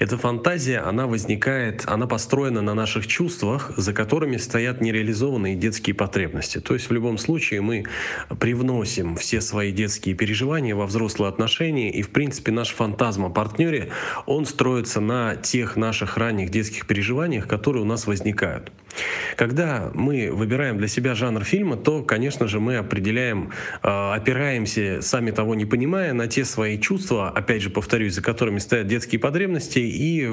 [0.00, 6.60] Эта фантазия, она возникает, она построена на наших чувствах, за которыми стоят нереализованные детские потребности.
[6.60, 7.86] То есть в любом случае мы
[8.40, 13.90] привносим все свои детские переживания во взрослые отношения, и в принципе наш фантазм о партнере,
[14.26, 18.72] он строится на тех наших ранних детских переживаниях, которые у нас возникают.
[19.36, 23.50] Когда мы выбираем для себя жанр фильма, то, конечно же, мы определяем,
[23.82, 28.58] а, опираемся, сами того не понимая, на те свои чувства, опять же, повторюсь, за которыми
[28.58, 30.28] стоят детские потребности, и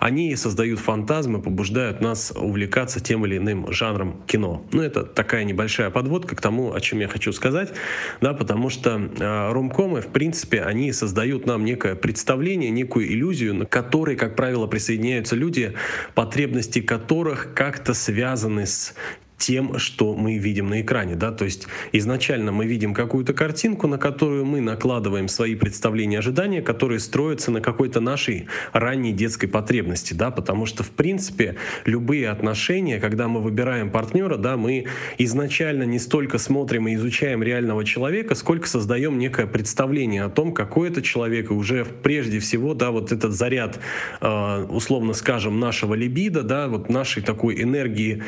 [0.00, 4.64] они создают фантазмы, побуждают нас увлекаться тем или иным жанром кино.
[4.72, 7.72] Ну, это такая небольшая подводка к тому, о чем я хочу сказать,
[8.20, 13.66] да, потому что э, ромкомы, в принципе, они создают нам некое представление, некую иллюзию, на
[13.66, 15.74] которой, как правило, присоединяются люди,
[16.14, 18.94] потребности которых как-то связаны с
[19.40, 21.16] тем, что мы видим на экране.
[21.16, 21.32] Да?
[21.32, 27.00] То есть изначально мы видим какую-то картинку, на которую мы накладываем свои представления, ожидания, которые
[27.00, 30.12] строятся на какой-то нашей ранней детской потребности.
[30.12, 30.30] Да?
[30.30, 34.84] Потому что, в принципе, любые отношения, когда мы выбираем партнера, да, мы
[35.18, 40.90] изначально не столько смотрим и изучаем реального человека, сколько создаем некое представление о том, какой
[40.90, 43.80] это человек, и уже прежде всего, да, вот этот заряд,
[44.20, 48.22] э, условно скажем, нашего либида, да, вот нашей такой энергии,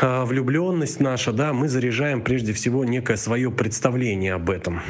[0.00, 4.82] влюбленность наша, да, мы заряжаем прежде всего некое свое представление об этом.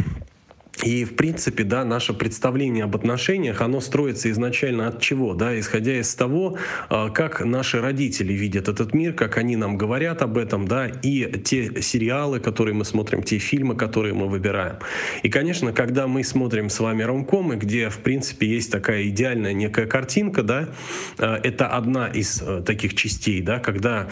[0.84, 5.34] И, в принципе, да, наше представление об отношениях, оно строится изначально от чего?
[5.34, 6.58] Да, исходя из того,
[6.90, 11.40] а, как наши родители видят этот мир, как они нам говорят об этом, да, и
[11.40, 14.76] те сериалы, которые мы смотрим, те фильмы, которые мы выбираем.
[15.22, 19.86] И, конечно, когда мы смотрим с вами ромкомы, где, в принципе, есть такая идеальная некая
[19.86, 20.68] картинка, да,
[21.18, 24.08] а, это одна из а, таких частей, да, когда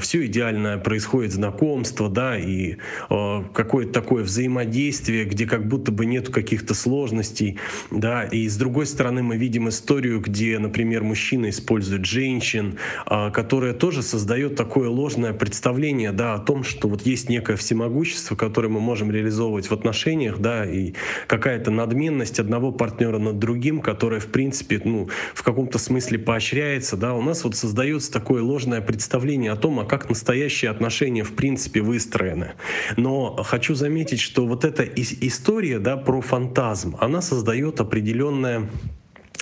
[0.00, 2.76] все идеальное происходит, знакомство, да, и
[3.08, 7.58] какое-то такое взаимодействие, где как будто бы бы нету каких-то сложностей,
[7.92, 13.72] да, и с другой стороны мы видим историю, где, например, мужчина использует женщин, а, которая
[13.72, 18.80] тоже создает такое ложное представление, да, о том, что вот есть некое всемогущество, которое мы
[18.80, 20.94] можем реализовывать в отношениях, да, и
[21.28, 27.14] какая-то надменность одного партнера над другим, которая, в принципе, ну, в каком-то смысле поощряется, да,
[27.14, 31.80] у нас вот создается такое ложное представление о том, а как настоящие отношения, в принципе,
[31.80, 32.54] выстроены.
[32.96, 38.68] Но хочу заметить, что вот эта история, да, про фантазм, она создает определенное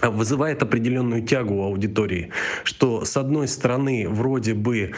[0.03, 2.31] вызывает определенную тягу у аудитории,
[2.65, 4.93] что с одной стороны вроде бы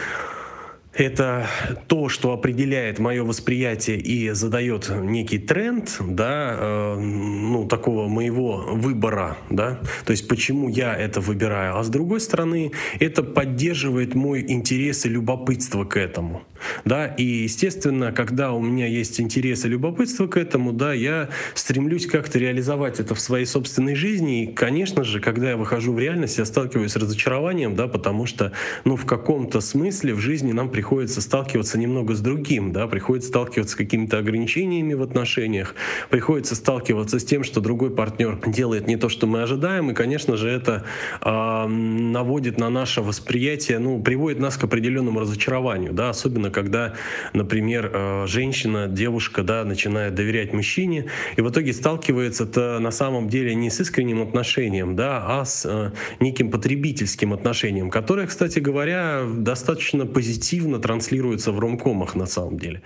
[0.93, 1.47] это
[1.87, 9.37] то, что определяет мое восприятие и задает некий тренд, да, э, ну, такого моего выбора,
[9.49, 11.77] да, то есть почему я это выбираю.
[11.77, 16.43] А с другой стороны, это поддерживает мой интерес и любопытство к этому,
[16.85, 22.05] да, и, естественно, когда у меня есть интерес и любопытство к этому, да, я стремлюсь
[22.05, 26.37] как-то реализовать это в своей собственной жизни, и, конечно же, когда я выхожу в реальность,
[26.37, 28.51] я сталкиваюсь с разочарованием, да, потому что,
[28.85, 33.29] ну, в каком-то смысле в жизни нам приходится приходится сталкиваться немного с другим, да, приходится
[33.29, 35.75] сталкиваться с какими-то ограничениями в отношениях,
[36.09, 40.35] приходится сталкиваться с тем, что другой партнер делает не то, что мы ожидаем, и, конечно
[40.35, 40.83] же, это
[41.21, 46.95] э, наводит на наше восприятие, ну, приводит нас к определенному разочарованию, да, особенно когда,
[47.31, 51.05] например, э, женщина, девушка, да, начинает доверять мужчине,
[51.37, 55.91] и в итоге сталкивается-то на самом деле не с искренним отношением, да, а с э,
[56.19, 62.81] неким потребительским отношением, которое, кстати говоря, достаточно позитивно транслируется в ромкомах на самом деле.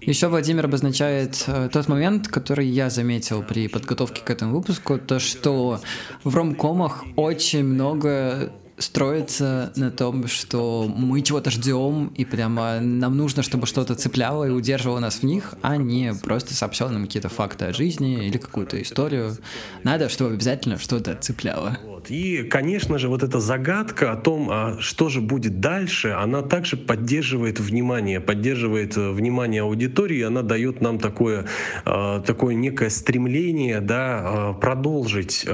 [0.00, 5.18] Еще Владимир обозначает э, тот момент, который я заметил при подготовке к этому выпуску, то
[5.18, 5.80] что
[6.22, 13.42] в ромкомах очень много строится на том, что мы чего-то ждем, и прямо нам нужно,
[13.42, 17.66] чтобы что-то цепляло и удерживало нас в них, а не просто сообщало нам какие-то факты
[17.66, 19.36] о жизни или какую-то историю.
[19.82, 21.78] Надо, чтобы обязательно что-то цепляло.
[22.08, 26.76] И, конечно же, вот эта загадка о том, а что же будет дальше, она также
[26.76, 31.46] поддерживает внимание, поддерживает э, внимание аудитории, она дает нам такое,
[31.84, 35.46] э, такое некое стремление да, э, продолжить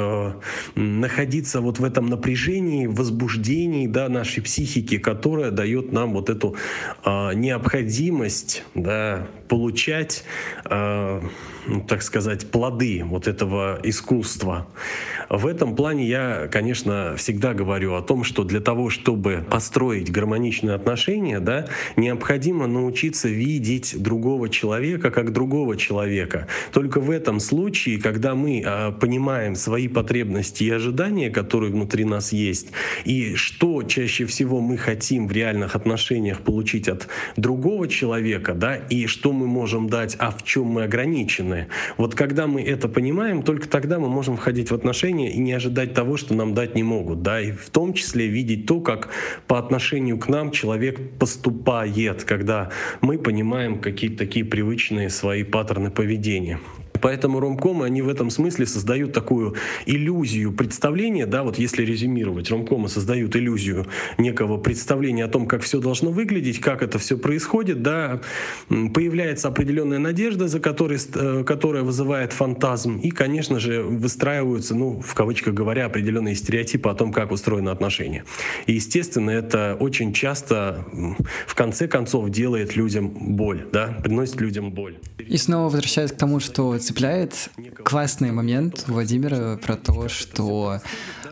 [0.75, 3.12] находиться вот в этом напряжении, возбуждении
[3.87, 6.57] да, нашей психики, которая дает нам вот эту
[7.05, 10.25] необходимость да, получать
[11.67, 14.67] ну, так сказать, плоды вот этого искусства.
[15.29, 20.75] В этом плане я, конечно, всегда говорю о том, что для того, чтобы построить гармоничные
[20.75, 26.49] отношения, да, необходимо научиться видеть другого человека как другого человека.
[26.73, 32.33] Только в этом случае, когда мы э, понимаем свои потребности и ожидания, которые внутри нас
[32.33, 32.73] есть,
[33.05, 39.07] и что чаще всего мы хотим в реальных отношениях получить от другого человека, да, и
[39.07, 41.69] что мы можем дать, а в чем мы ограничены.
[41.97, 45.95] Вот когда мы это понимаем, только тогда мы можем входить в отношения и не ожидать
[45.95, 47.23] того, что нам дать не могут.
[47.23, 47.41] Да?
[47.41, 49.11] И в том числе видеть то, как
[49.47, 56.59] по отношению к нам человек поступает, когда мы понимаем какие-то такие привычные свои паттерны поведения.
[57.03, 62.89] Поэтому ромкомы, они в этом смысле создают такую иллюзию представления, да, вот если резюмировать, ромкомы
[62.89, 63.87] создают иллюзию
[64.19, 68.21] некого представления о том, как все должно выглядеть, как это все происходит, да,
[68.69, 75.15] появляется определенная надежда, за которой, э, которая вызывает фантазм, и, конечно же, выстраиваются, ну, в
[75.15, 78.25] кавычках говоря, определенные стереотипы о том, как устроены отношения.
[78.67, 80.87] И, естественно, это очень часто,
[81.47, 84.99] в конце концов, делает людям боль, да, приносит людям боль.
[85.19, 87.49] И снова возвращаясь к тому, что цепляет
[87.85, 90.83] классный момент Владимира про то, что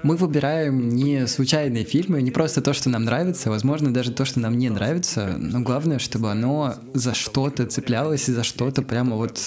[0.03, 4.41] мы выбираем не случайные фильмы, не просто то, что нам нравится, возможно, даже то, что
[4.41, 9.39] нам не нравится, но главное, чтобы оно за что-то цеплялось и за что-то прямо вот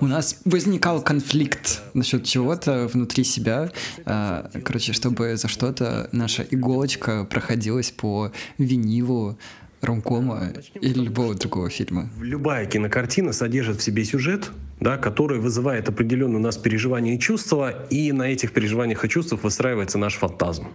[0.00, 3.70] у нас возникал конфликт насчет чего-то внутри себя,
[4.04, 9.38] а, короче, чтобы за что-то наша иголочка проходилась по винилу,
[9.80, 12.10] ромкома или любого другого фильма.
[12.20, 17.86] Любая кинокартина содержит в себе сюжет, да, который вызывает определенные у нас переживания и чувства,
[17.90, 20.68] и на этих переживаниях и чувствах выстраивается наш фантазм.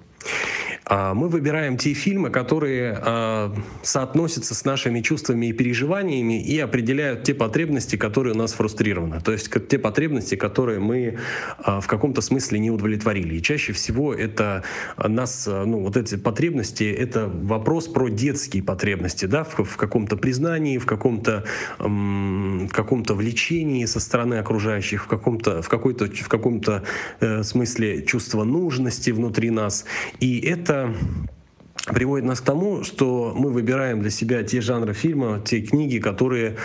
[0.88, 7.24] А, мы выбираем те фильмы, которые а, соотносятся с нашими чувствами и переживаниями и определяют
[7.24, 9.20] те потребности, которые у нас фрустрированы.
[9.20, 11.18] То есть те потребности, которые мы
[11.58, 13.36] а, в каком-то смысле не удовлетворили.
[13.36, 14.64] И чаще всего это
[14.98, 20.86] нас, ну вот эти потребности, это вопрос про детские потребности, да, в, каком-то признании, в
[20.86, 21.46] каком-то
[21.80, 26.84] в каком-то влечении со стороны окружающих, в каком-то в какой-то в каком-то
[27.22, 29.86] э, смысле чувство нужности внутри нас.
[30.20, 30.94] И это
[31.86, 36.56] приводит нас к тому, что мы выбираем для себя те жанры фильма, те книги, которые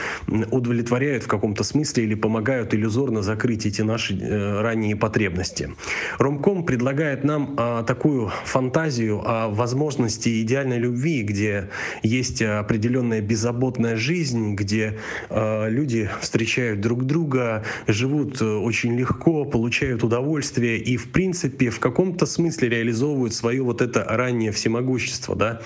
[0.50, 5.74] удовлетворяют в каком-то смысле или помогают иллюзорно закрыть эти наши э, ранние потребности.
[6.18, 11.68] Ромком предлагает нам а, такую фантазию о возможности идеальной любви, где
[12.02, 20.02] есть определенная беззаботная жизнь, где а, люди встречают друг друга, живут э, очень легко, получают
[20.02, 25.60] удовольствие и, в принципе, в каком-то смысле реализовывают свое вот это раннее всемогущество общества, да.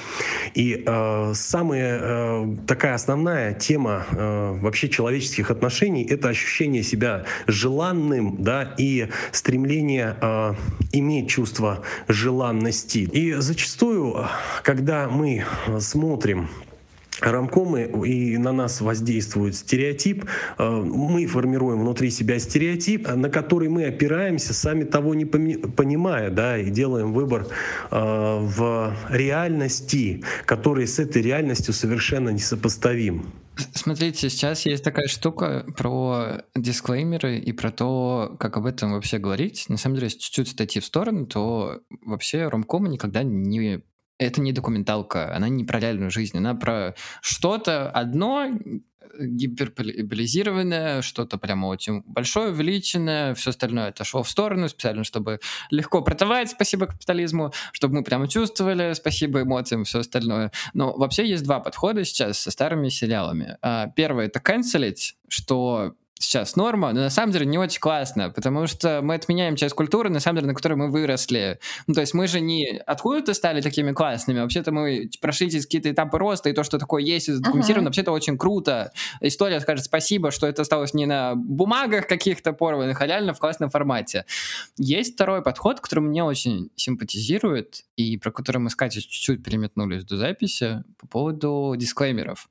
[0.55, 8.43] И э, самая э, такая основная тема э, вообще человеческих отношений— это ощущение себя желанным,
[8.43, 10.55] да, и стремление э,
[10.93, 12.99] иметь чувство желанности.
[12.99, 14.27] И зачастую,
[14.63, 15.45] когда мы
[15.79, 16.49] смотрим
[17.21, 20.25] рамкомы и на нас воздействует стереотип,
[20.59, 26.59] э, мы формируем внутри себя стереотип, на который мы опираемся, сами того не понимая, да,
[26.59, 27.47] и делаем выбор
[27.91, 33.33] э, в реальности, который с этой реальностью совершенно несопоставим.
[33.73, 39.67] Смотрите, сейчас есть такая штука про дисклеймеры и про то, как об этом вообще говорить.
[39.69, 43.85] На самом деле, если чуть-чуть отойти в сторону, то вообще ромкомы никогда не
[44.19, 48.49] это не документалка, она не про реальную жизнь, она про что-то одно
[49.19, 56.51] гиперболизированное, что-то прямо очень большое, увеличенное, все остальное отошло в сторону специально, чтобы легко продавать,
[56.51, 60.53] спасибо капитализму, чтобы мы прямо чувствовали, спасибо эмоциям, все остальное.
[60.73, 63.57] Но вообще есть два подхода сейчас со старыми сериалами.
[63.63, 68.67] А, первый— это канцелить, что сейчас норма, но на самом деле не очень классно, потому
[68.67, 71.59] что мы отменяем часть культуры, на самом деле, на которой мы выросли.
[71.87, 75.91] Ну, то есть мы же не откуда-то стали такими классными, вообще-то мы прошли через какие-то
[75.91, 77.89] этапы роста, и то, что такое есть и задокументировано, uh-huh.
[77.89, 78.93] вообще-то очень круто.
[79.21, 83.71] История скажет спасибо, что это осталось не на бумагах каких-то порванных, а реально в классном
[83.71, 84.25] формате.
[84.79, 90.05] Есть второй подход, который мне очень симпатизирует, и про который мы с Катей чуть-чуть переметнулись
[90.05, 92.49] до записи, по поводу дисклеймеров.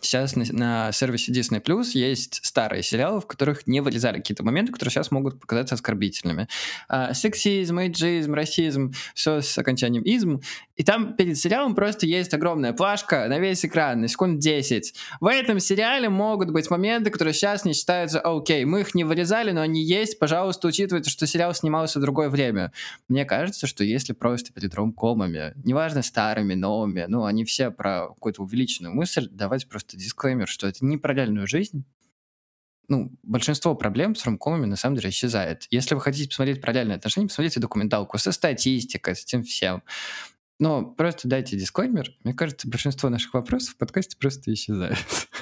[0.00, 4.72] Сейчас на, на сервисе Disney Plus есть старые сериалы, в которых не вырезали какие-то моменты,
[4.72, 6.48] которые сейчас могут показаться оскорбительными.
[6.88, 10.40] А, сексизм, эйджизм, расизм, все с окончанием изм.
[10.76, 14.94] И там перед сериалом просто есть огромная плашка на весь экран, на секунд 10.
[15.20, 18.64] В этом сериале могут быть моменты, которые сейчас не считаются окей.
[18.64, 20.18] Мы их не вырезали, но они есть.
[20.18, 22.72] Пожалуйста, учитывайте, что сериал снимался в другое время.
[23.08, 28.42] Мне кажется, что если просто перед ромкомами, неважно старыми, новыми, ну, они все про какую-то
[28.42, 31.84] увеличенную мысль, давайте просто просто дисклеймер, что это не про реальную жизнь.
[32.88, 35.66] Ну, большинство проблем с ромкомами на самом деле исчезает.
[35.70, 39.82] Если вы хотите посмотреть про реальные отношения, посмотрите документалку со статистикой, с этим всем.
[40.58, 42.16] Но просто дайте дисклеймер.
[42.22, 44.98] Мне кажется, большинство наших вопросов в подкасте просто исчезает.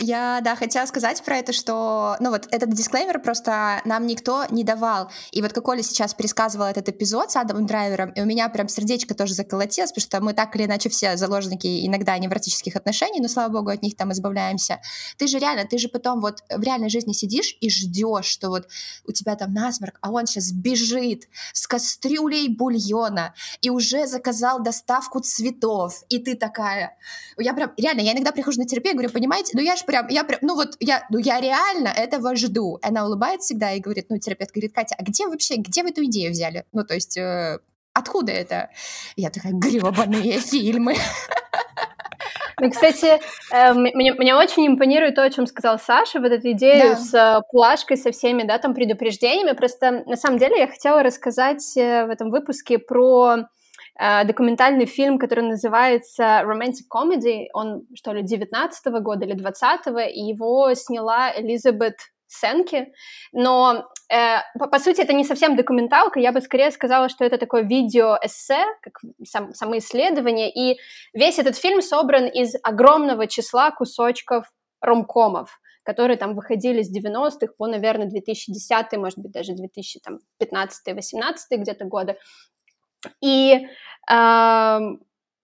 [0.00, 4.62] Я, да, хотела сказать про это, что, ну вот этот дисклеймер просто нам никто не
[4.62, 5.10] давал.
[5.32, 8.68] И вот как Оля сейчас пересказывала этот эпизод с Адамом Драйвером, и у меня прям
[8.68, 13.28] сердечко тоже заколотилось, потому что мы так или иначе все заложники иногда невротических отношений, но,
[13.28, 14.78] слава богу, от них там избавляемся.
[15.16, 18.68] Ты же реально, ты же потом вот в реальной жизни сидишь и ждешь, что вот
[19.06, 25.20] у тебя там насморк, а он сейчас бежит с кастрюлей бульона и уже заказал доставку
[25.20, 26.94] цветов, и ты такая...
[27.38, 30.08] Я прям, реально, я иногда прихожу на терапию и говорю, понимаете, ну я ж прям,
[30.08, 32.78] я прям, ну вот я, ну я реально этого жду.
[32.82, 36.04] Она улыбается всегда и говорит, ну терапевт говорит, Катя, а где вообще, где вы эту
[36.04, 36.64] идею взяли?
[36.72, 37.58] Ну то есть э,
[37.94, 38.70] откуда это?
[39.16, 40.94] Я такая, гребаные фильмы.
[42.60, 43.20] Ну, кстати,
[43.52, 46.96] э, мне, мне очень импонирует то, о чем сказал Саша, вот эта идея да.
[46.96, 49.54] с э, плашкой, со всеми, да, там, предупреждениями.
[49.56, 53.48] Просто, на самом деле, я хотела рассказать э, в этом выпуске про
[53.98, 60.20] документальный фильм, который называется Romantic Comedy, он, что ли, 19 -го года или 20-го, и
[60.20, 61.96] его сняла Элизабет
[62.28, 62.92] Сенки,
[63.32, 67.38] но э, по, по сути это не совсем документалка, я бы скорее сказала, что это
[67.38, 70.78] такое видео-эссе, как сам, самоисследование, и
[71.14, 74.44] весь этот фильм собран из огромного числа кусочков
[74.82, 82.18] ромкомов, которые там выходили с 90-х по, наверное, 2010 может быть, даже 2015-18 где-то годы.
[83.20, 83.66] И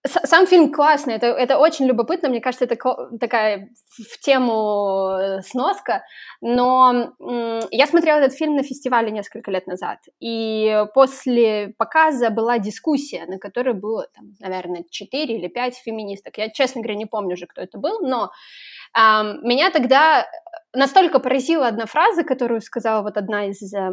[0.07, 2.77] сам фильм классный, это, это очень любопытно, мне кажется, это
[3.19, 6.05] такая в тему э, сноска,
[6.43, 7.15] но
[7.71, 13.39] я смотрела этот фильм на фестивале несколько лет назад, и после показа была дискуссия, на
[13.39, 16.37] которой было, там, наверное, 4 или 5 феминисток.
[16.37, 18.31] Я, честно говоря, не помню уже, кто это был, но
[18.95, 19.01] э,
[19.43, 20.27] меня тогда
[20.75, 23.91] настолько поразила одна фраза, которую сказала вот одна из э,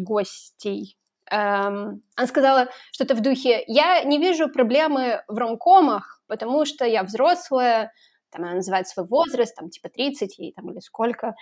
[0.00, 0.96] гостей
[1.30, 7.02] Эм, она сказала что-то в духе «Я не вижу проблемы в ромкомах, потому что я
[7.02, 7.92] взрослая,
[8.30, 11.34] там она называет свой возраст, там типа 30 ей там или сколько,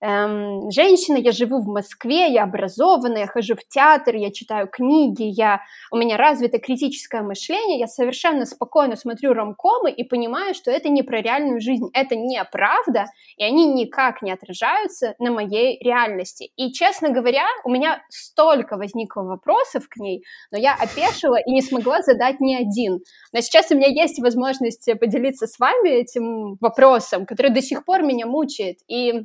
[0.00, 5.22] эм, женщина, я живу в Москве, я образованная, я хожу в театр, я читаю книги,
[5.22, 10.88] я, у меня развито критическое мышление, я совершенно спокойно смотрю ромкомы и понимаю, что это
[10.88, 16.50] не про реальную жизнь, это не правда, и они никак не отражаются на моей реальности.
[16.56, 21.62] И, честно говоря, у меня столько возникло вопросов к ней, но я опешила и не
[21.62, 23.00] смогла задать ни один.
[23.32, 28.02] Но сейчас у меня есть возможность поделиться с вами этим вопросом, который до сих пор
[28.02, 28.78] меня мучает.
[28.88, 29.24] И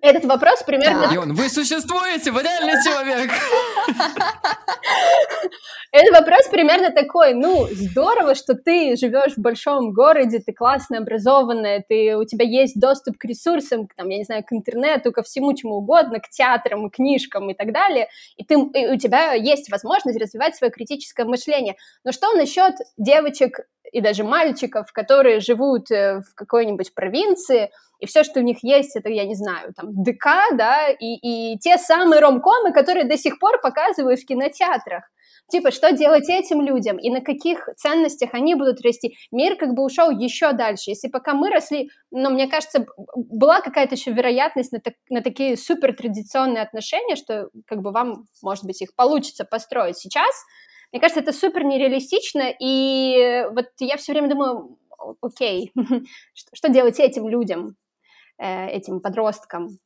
[0.00, 1.08] этот вопрос примерно...
[1.08, 1.14] Да.
[1.16, 3.30] Ион, вы существуете, вы реальный человек.
[5.92, 11.84] Этот вопрос примерно такой, ну, здорово, что ты живешь в большом городе, ты классно образованная,
[11.88, 15.22] ты, у тебя есть доступ к ресурсам, к, там, я не знаю, к интернету, ко
[15.22, 19.34] всему чему угодно, к театрам, к книжкам и так далее, и, ты, и у тебя
[19.34, 21.76] есть возможность развивать свое критическое мышление.
[22.02, 23.60] Но что насчет девочек
[23.92, 27.70] и даже мальчиков, которые живут э, в какой-нибудь провинции,
[28.00, 31.58] и все, что у них есть, это, я не знаю, там, ДК, да, и, и
[31.58, 35.04] те самые ромкомы, которые до сих пор показывают в кинотеатрах.
[35.50, 39.16] Типа, что делать этим людям и на каких ценностях они будут расти?
[39.30, 40.90] Мир как бы ушел еще дальше.
[40.90, 45.22] Если пока мы росли, но ну, мне кажется, была какая-то еще вероятность на, так, на
[45.22, 49.98] такие супер традиционные отношения, что как бы вам, может быть, их получится построить.
[49.98, 50.34] Сейчас
[50.92, 54.78] Мне кажется, это супер нереалистично, и вот я все время думаю,
[55.20, 55.72] окей,
[56.54, 57.76] что делать этим людям,
[58.38, 59.78] э, этим подросткам?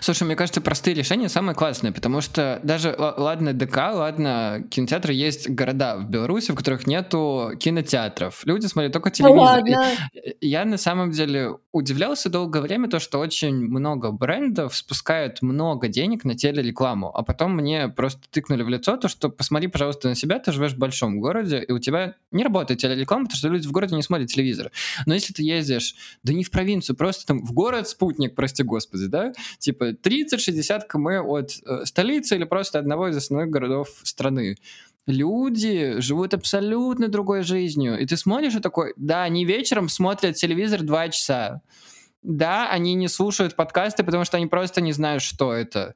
[0.00, 5.48] Слушай, мне кажется, простые решения самые классные, потому что даже, ладно, ДК, ладно, кинотеатры, есть
[5.48, 8.44] города в Беларуси, в которых нету кинотеатров.
[8.44, 9.40] Люди смотрят только телевизор.
[9.40, 9.92] ладно.
[10.40, 16.24] Я на самом деле удивлялся долгое время, то, что очень много брендов спускают много денег
[16.24, 20.38] на телерекламу, а потом мне просто тыкнули в лицо то, что посмотри, пожалуйста, на себя,
[20.40, 23.72] ты живешь в большом городе, и у тебя не работает телереклама, потому что люди в
[23.72, 24.70] городе не смотрят телевизор.
[25.06, 29.06] Но если ты ездишь, да не в провинцию, просто там в город спутник, прости господи,
[29.06, 29.32] да,
[29.70, 34.56] типа 30-60 км от э, столицы или просто одного из основных городов страны.
[35.06, 37.98] Люди живут абсолютно другой жизнью.
[37.98, 41.62] И ты смотришь и такой, да, они вечером смотрят телевизор два часа.
[42.22, 45.94] Да, они не слушают подкасты, потому что они просто не знают, что это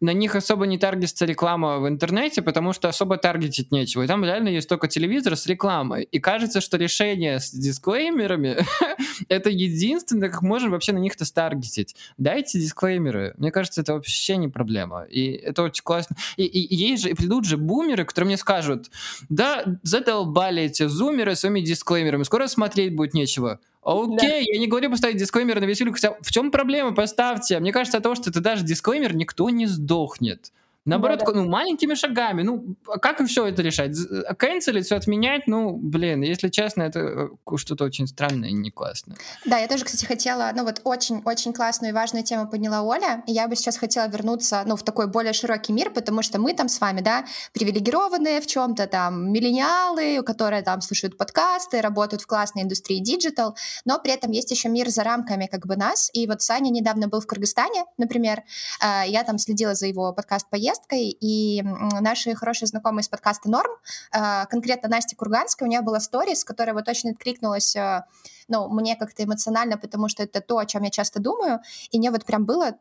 [0.00, 4.02] на них особо не таргетится реклама в интернете, потому что особо таргетить нечего.
[4.02, 6.04] И там реально есть только телевизор с рекламой.
[6.04, 8.58] И кажется, что решение с дисклеймерами—
[9.28, 11.96] это единственное, как можем вообще на них-то старгетить.
[12.18, 13.34] Дайте дисклеймеры.
[13.38, 15.04] Мне кажется, это вообще не проблема.
[15.04, 16.16] И это очень классно.
[16.36, 18.90] И, и, и есть же, и придут же бумеры, которые мне скажут,
[19.30, 23.60] да, задолбали эти зумеры своими дисклеймерами, скоро смотреть будет нечего.
[23.86, 24.52] Окей, да.
[24.52, 27.60] я не говорю поставить дисклеймер на фильм, хотя в чем проблема, поставьте.
[27.60, 30.50] Мне кажется, от того, что ты даже дисклеймер, никто не сдохнет.
[30.86, 31.32] Наоборот, да, да.
[31.32, 32.42] ну, маленькими шагами.
[32.42, 33.96] Ну, а как все это решать?
[34.38, 35.48] Кэнселить, все отменять?
[35.48, 39.16] Ну, блин, если честно, это э, что-то очень странное и не классное.
[39.44, 43.32] Да, я тоже, кстати, хотела, ну, вот очень-очень классную и важную тему подняла Оля, и
[43.32, 46.68] я бы сейчас хотела вернуться, ну, в такой более широкий мир, потому что мы там
[46.68, 52.62] с вами, да, привилегированные в чем-то, там, миллениалы, которые там слушают подкасты, работают в классной
[52.62, 56.42] индустрии digital, но при этом есть еще мир за рамками как бы нас, и вот
[56.42, 58.44] Саня недавно был в Кыргызстане, например,
[58.80, 61.62] э, я там следила за его подкаст Поездкой, и
[62.00, 63.70] наши хорошие знакомые из подкаста «Норм»,
[64.12, 68.02] э, конкретно Настя Курганская, у нее была сторис, которая вот точно откликнулась э,
[68.48, 72.10] ну, мне как-то эмоционально, потому что это то, о чем я часто думаю, и мне
[72.10, 72.76] вот прям было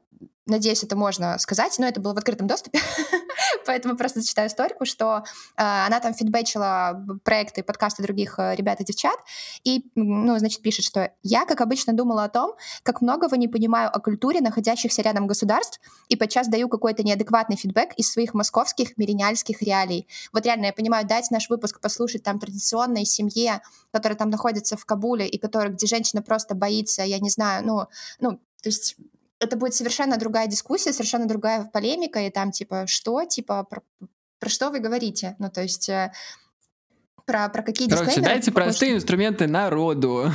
[0.46, 2.80] надеюсь, это можно сказать, но это было в открытом доступе,
[3.66, 5.24] поэтому просто зачитаю историку, что
[5.58, 9.18] э, она там фидбэчила проекты, подкасты других э, ребят и девчат,
[9.64, 12.54] и, ну, значит, пишет, что я, как обычно, думала о том,
[12.84, 17.94] как многого не понимаю о культуре находящихся рядом государств, и подчас даю какой-то неадекватный фидбэк
[17.94, 20.08] из своих московских миллениальских реалий.
[20.32, 23.62] Вот реально, я понимаю, дать наш выпуск послушать там традиционной семье,
[23.96, 27.86] которая там находится в Кабуле, и которая, где женщина просто боится, я не знаю, ну,
[28.20, 28.32] ну,
[28.62, 28.98] то есть
[29.40, 33.82] это будет совершенно другая дискуссия, совершенно другая полемика, и там типа, что, типа, про,
[34.40, 35.38] про что вы говорите?
[35.40, 36.12] Ну, то есть э,
[37.26, 38.98] про, про какие Короче, дайте простые что...
[38.98, 40.32] инструменты народу.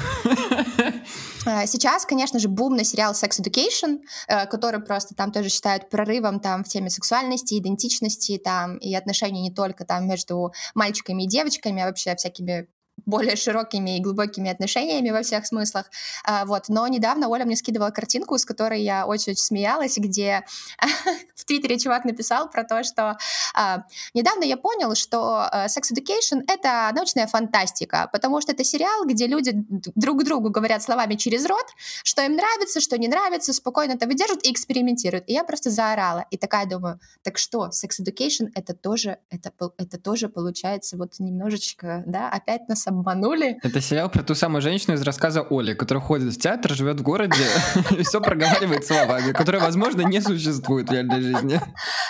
[1.47, 5.89] Э, сейчас, конечно же, бум на сериал Sex Education, э, который просто там тоже считают
[5.89, 11.27] прорывом там в теме сексуальности, идентичности там и отношений не только там между мальчиками и
[11.27, 12.69] девочками, а вообще всякими
[13.11, 15.87] более широкими и глубокими отношениями во всех смыслах.
[16.25, 16.69] А, вот.
[16.69, 20.45] Но недавно Оля мне скидывала картинку, с которой я очень-очень смеялась, где
[21.35, 23.19] в Твиттере чувак написал про то, что
[23.55, 23.85] а,
[24.15, 29.27] недавно я понял, что а, Sex Education— это научная фантастика, потому что это сериал, где
[29.27, 29.53] люди
[29.95, 31.67] друг другу говорят словами через рот,
[32.05, 35.25] что им нравится, что не нравится, спокойно это выдерживают и экспериментируют.
[35.29, 36.27] И я просто заорала.
[36.31, 42.05] И такая думаю, так что, Sex Education— это тоже, это, это тоже получается вот немножечко,
[42.07, 43.59] да, опять на обманули.
[43.63, 47.03] Это сериал про ту самую женщину из рассказа Оли, которая ходит в театр, живет в
[47.03, 47.45] городе
[47.91, 51.61] и все проговаривает словами, которые, возможно, не существуют в реальной жизни.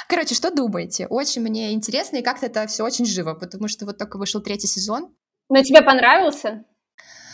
[0.08, 1.06] Короче, что думаете?
[1.06, 4.66] Очень мне интересно, и как-то это все очень живо, потому что вот только вышел третий
[4.66, 5.14] сезон.
[5.48, 6.64] Но тебе понравился?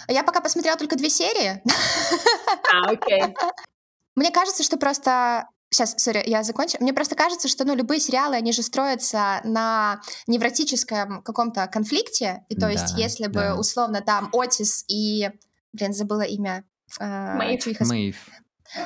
[0.08, 1.62] Я пока посмотрела только две серии.
[2.72, 3.22] А, окей.
[4.16, 6.78] Мне кажется, что просто Сейчас, сори, я закончу.
[6.80, 12.44] Мне просто кажется, что ну, любые сериалы, они же строятся на невротическом каком-то конфликте.
[12.48, 13.54] И то да, есть, если да.
[13.54, 15.30] бы условно там Отис и...
[15.72, 16.64] Блин, забыла имя.
[17.00, 17.80] Э, Мэйв.
[17.80, 18.16] Мэйв.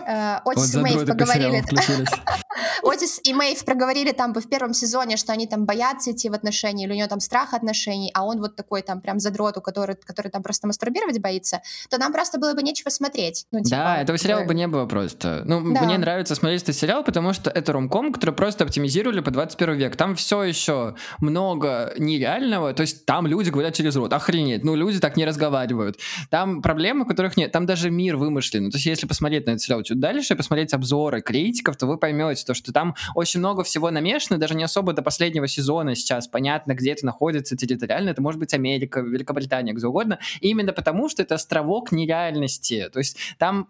[0.06, 1.64] Э, Отис вот и Мэйв поговорили.
[2.82, 6.84] Отис и Мэйв проговорили там в первом сезоне, что они там боятся идти в отношения,
[6.84, 10.30] или у него там страх отношений, а он вот такой там прям задроту, который, который
[10.30, 13.46] там просто мастурбировать боится, то нам просто было бы нечего смотреть.
[13.52, 15.42] Ну, типа, да, этого сериала бы не было просто.
[15.44, 15.82] Ну, да.
[15.82, 19.96] мне нравится смотреть этот сериал, потому что это ромком, который просто оптимизировали по 21 век.
[19.96, 24.12] Там все еще много нереального, то есть там люди говорят через рот.
[24.12, 25.98] Охренеть, ну люди так не разговаривают.
[26.30, 27.52] Там проблемы, которых нет.
[27.52, 28.70] Там даже мир вымышленный.
[28.70, 32.39] То есть если посмотреть на этот сериал чуть дальше, посмотреть обзоры критиков, то вы поймете,
[32.44, 36.74] то, что там очень много всего намешано, даже не особо до последнего сезона сейчас понятно,
[36.74, 41.34] где это находится территориально, это может быть Америка, Великобритания, где угодно, именно потому, что это
[41.34, 43.66] островок нереальности, то есть там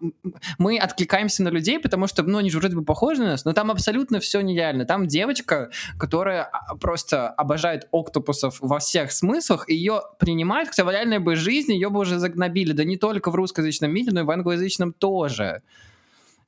[0.57, 3.53] мы откликаемся на людей, потому что, ну, они же вроде бы похожи на нас, но
[3.53, 9.75] там абсолютно все нереально, там девочка, которая а, просто обожает октопусов во всех смыслах, и
[9.75, 13.35] ее принимают, хотя в реальной бы жизни ее бы уже загнобили, да не только в
[13.35, 15.61] русскоязычном мире, но и в англоязычном тоже.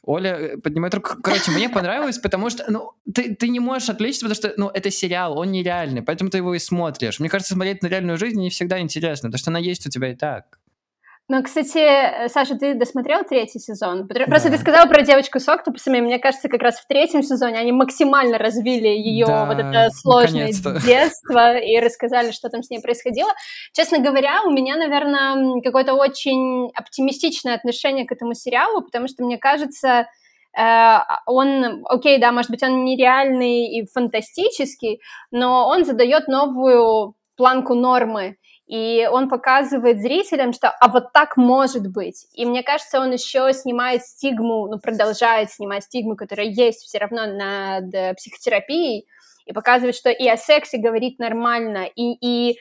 [0.04, 1.16] Оля э, поднимает руку.
[1.24, 4.92] Короче, мне понравилось, потому что, ну, ты, ты не можешь отвлечься, потому что, ну, это
[4.92, 7.20] сериал, он нереальный, поэтому ты его и смотришь.
[7.20, 10.12] Мне кажется, смотреть на реальную жизнь не всегда интересно, потому что она есть у тебя
[10.12, 10.60] и так.
[11.30, 14.10] Ну, кстати, Саша, ты досмотрел третий сезон?
[14.10, 14.56] Просто да.
[14.56, 16.02] ты сказала про девочку с октопусами.
[16.02, 20.52] Мне кажется, как раз в третьем сезоне они максимально развили ее да, вот это сложное
[20.86, 23.32] детство и рассказали, что там с ней происходило.
[23.72, 29.38] Честно говоря, у меня, наверное, какое-то очень оптимистичное отношение к этому сериалу, потому что мне
[29.38, 30.08] кажется,
[30.58, 35.00] э, он, окей, да, может быть, он нереальный и фантастический,
[35.32, 38.36] но он задает новую планку нормы
[38.68, 42.28] и он показывает зрителям, что а вот так может быть.
[42.34, 47.26] И мне кажется, он еще снимает стигму, ну, продолжает снимать стигму, которая есть все равно
[47.26, 49.06] над э, психотерапией,
[49.46, 52.58] и показывает, что и о сексе говорить нормально, и, и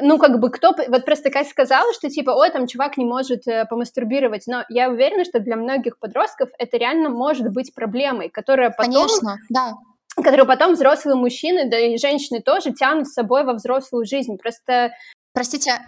[0.00, 0.74] ну, как бы кто...
[0.88, 4.90] Вот просто Катя сказала, что типа, ой, там чувак не может э, помастурбировать, но я
[4.90, 9.06] уверена, что для многих подростков это реально может быть проблемой, которая потом...
[9.06, 9.74] Конечно, да
[10.16, 14.38] которую потом взрослые мужчины, да и женщины тоже тянут с собой во взрослую жизнь.
[14.38, 14.92] Просто
[15.34, 15.80] Простите,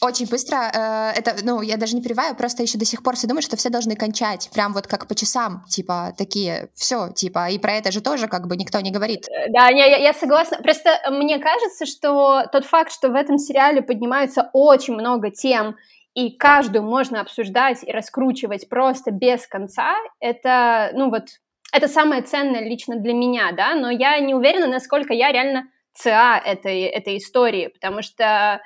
[0.00, 3.26] очень быстро, э, это, ну, я даже не приваю, просто еще до сих пор все
[3.26, 7.58] думают, что все должны кончать, прям вот как по часам, типа, такие, все, типа, и
[7.58, 9.26] про это же тоже как бы никто не говорит.
[9.28, 13.82] Э, да, я, я согласна, просто мне кажется, что тот факт, что в этом сериале
[13.82, 15.76] поднимается очень много тем,
[16.14, 21.24] и каждую можно обсуждать и раскручивать просто без конца, это, ну вот,
[21.72, 25.64] это самое ценное лично для меня, да, но я не уверена, насколько я реально
[25.98, 28.60] ЦА этой, этой истории, потому что,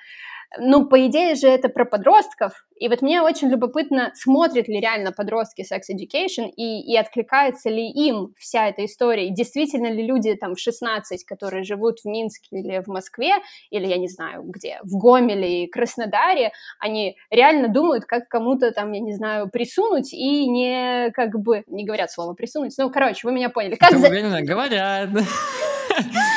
[0.59, 2.53] ну, по идее же это про подростков,
[2.83, 7.89] и вот мне очень любопытно, смотрят ли реально подростки Sex Education и, и откликается ли
[7.89, 12.49] им вся эта история, и действительно ли люди там в 16, которые живут в Минске
[12.59, 13.35] или в Москве,
[13.71, 18.91] или я не знаю где, в Гомеле и Краснодаре, они реально думают, как кому-то там,
[18.91, 23.33] я не знаю, присунуть и не, как бы, не говорят слово присунуть, ну, короче, вы
[23.33, 23.77] меня поняли.
[23.77, 24.09] Как за...
[24.09, 25.09] уверена, говорят.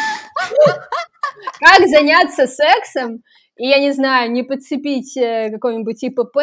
[1.59, 3.23] Как заняться сексом,
[3.57, 6.37] и, я не знаю, не подцепить э, какой-нибудь ИПП,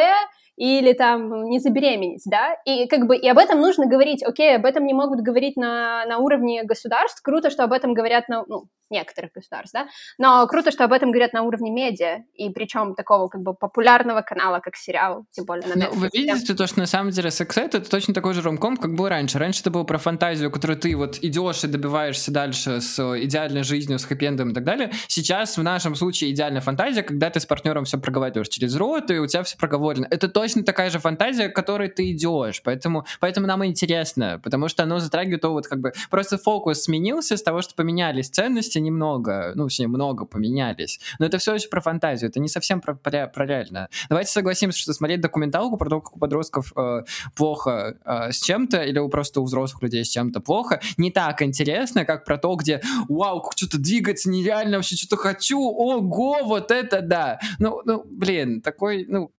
[0.56, 4.64] или там не забеременеть, да, и как бы и об этом нужно говорить, окей, об
[4.64, 8.64] этом не могут говорить на, на уровне государств, круто, что об этом говорят на, ну,
[8.90, 9.86] некоторых государств, да,
[10.18, 14.20] но круто, что об этом говорят на уровне медиа, и причем такого как бы популярного
[14.20, 15.94] канала, как сериал, тем более на Netflix.
[15.94, 19.08] Вы видите то, что на самом деле секс это точно такой же ромком, как был
[19.08, 19.38] раньше.
[19.38, 23.98] Раньше это было про фантазию, которую ты вот идешь и добиваешься дальше с идеальной жизнью,
[23.98, 24.92] с хэппи и так далее.
[25.08, 29.18] Сейчас в нашем случае идеальная фантазия, когда ты с партнером все проговариваешь через рот, и
[29.18, 30.06] у тебя все проговорено.
[30.10, 34.82] Это точно такая же фантазия, к которой ты идешь, поэтому, поэтому нам интересно, потому что
[34.82, 39.52] оно затрагивает то вот как бы просто фокус сменился с того, что поменялись ценности, немного,
[39.54, 40.98] ну, точнее, много поменялись.
[41.20, 43.88] Но это все еще про фантазию, это не совсем про, про, про реально.
[44.08, 47.04] Давайте согласимся, что смотреть документалку про то, как у подростков э,
[47.36, 51.40] плохо э, с чем-то, или у просто у взрослых людей с чем-то плохо, не так
[51.42, 57.00] интересно, как про то, где, вау, что-то двигаться нереально, вообще что-то хочу, ого, вот это
[57.00, 57.38] да.
[57.60, 59.30] Ну, ну, блин, такой, ну,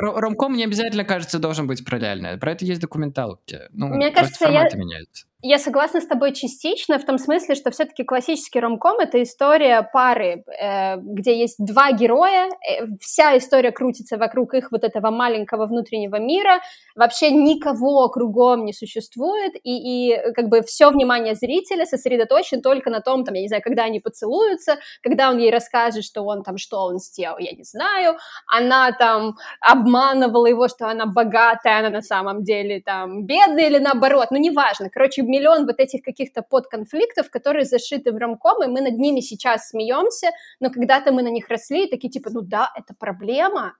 [0.00, 2.36] ромком не обязательно, кажется, должен быть про реальное.
[2.38, 3.60] Про это есть документалки.
[3.70, 4.68] Ну, Мне кажется, я...
[4.74, 5.26] меняются.
[5.48, 10.42] Я согласна с тобой частично, в том смысле, что все-таки классический ромком— это история пары,
[10.60, 16.16] э, где есть два героя, э, вся история крутится вокруг их вот этого маленького внутреннего
[16.16, 16.60] мира,
[16.96, 23.00] вообще никого кругом не существует, и, и как бы все внимание зрителя сосредоточено только на
[23.00, 26.58] том, там, я не знаю, когда они поцелуются, когда он ей расскажет, что он там,
[26.58, 28.16] что он сделал, я не знаю,
[28.48, 34.32] она там обманывала его, что она богатая, она на самом деле там бедная или наоборот,
[34.32, 38.98] ну неважно, короче, миллион вот этих каких-то подконфликтов, которые зашиты в ромком, и мы над
[38.98, 40.30] ними сейчас смеемся,
[40.60, 43.74] но когда-то мы на них росли, и такие типа, ну да, это проблема,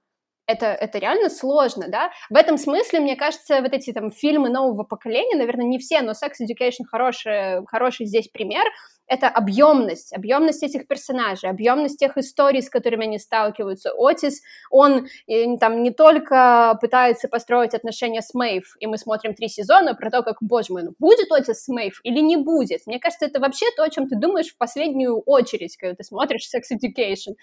[0.47, 2.11] это, это реально сложно, да.
[2.29, 6.11] В этом смысле, мне кажется, вот эти там фильмы нового поколения, наверное, не все, но
[6.11, 8.63] Sex Education хороший, хороший здесь пример,
[9.07, 13.91] это объемность, объемность этих персонажей, объемность тех историй, с которыми они сталкиваются.
[13.97, 19.47] Отис, он э, там не только пытается построить отношения с Мэйв, и мы смотрим три
[19.47, 22.81] сезона про то, как, боже мой, ну будет Отис с Мэйв или не будет.
[22.85, 26.49] Мне кажется, это вообще то, о чем ты думаешь в последнюю очередь, когда ты смотришь
[26.53, 27.35] Sex Education.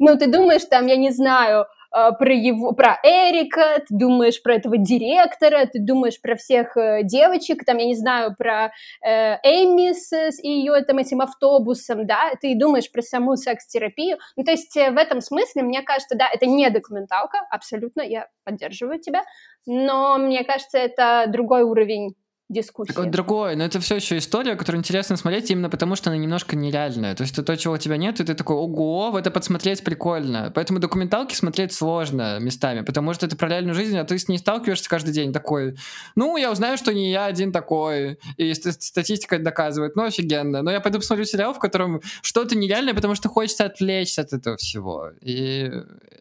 [0.00, 4.78] Ну, ты думаешь там, я не знаю, про его, про Эрика, ты думаешь про этого
[4.78, 8.72] директора, ты думаешь про всех э, девочек, там, я не знаю, про
[9.04, 14.18] э, Эми с, с ее там этим автобусом, да, ты думаешь про саму секс-терапию.
[14.36, 18.28] Ну, то есть э, в этом смысле, мне кажется, да, это не документалка, абсолютно, я
[18.44, 19.22] поддерживаю тебя,
[19.66, 22.14] но мне кажется, это другой уровень
[22.52, 22.92] дискуссии.
[22.92, 26.18] Так вот другое, но это все еще история, которую интересно смотреть именно потому, что она
[26.18, 27.14] немножко нереальная.
[27.14, 29.82] То есть это то, чего у тебя нет, и ты такой, ого, в это подсмотреть
[29.82, 30.52] прикольно.
[30.54, 34.38] Поэтому документалки смотреть сложно местами, потому что это про реальную жизнь, а ты с ней
[34.38, 35.76] сталкиваешься каждый день такой,
[36.14, 40.62] ну, я узнаю, что не я один такой, и статистика это доказывает, ну, офигенно.
[40.62, 44.56] Но я пойду посмотрю сериал, в котором что-то нереальное, потому что хочется отвлечься от этого
[44.56, 45.10] всего.
[45.20, 45.70] И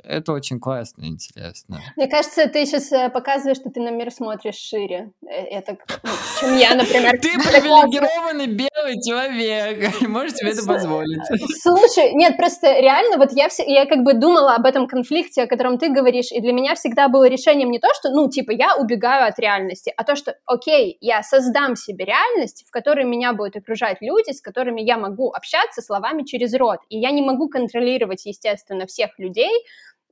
[0.04, 1.82] это очень классно и интересно.
[1.96, 5.12] Мне кажется, ты сейчас э, показываешь, что ты на мир смотришь шире.
[5.24, 6.10] Э, это ну,
[6.40, 7.20] чем я, например.
[7.20, 11.20] Ты привилегированный белый человек, можешь себе это позволить.
[11.62, 15.48] Слушай, нет, просто реально, вот я, все, я как бы думала об этом конфликте, о
[15.48, 18.76] котором ты говоришь, и для меня всегда было решением не то, что, ну, типа, я
[18.76, 23.56] убегаю от реальности, а то, что, окей, я создам себе реальность, в которой меня будут
[23.56, 28.26] окружать люди, с которыми я могу общаться словами через рот, и я не могу контролировать,
[28.26, 29.52] естественно, всех людей,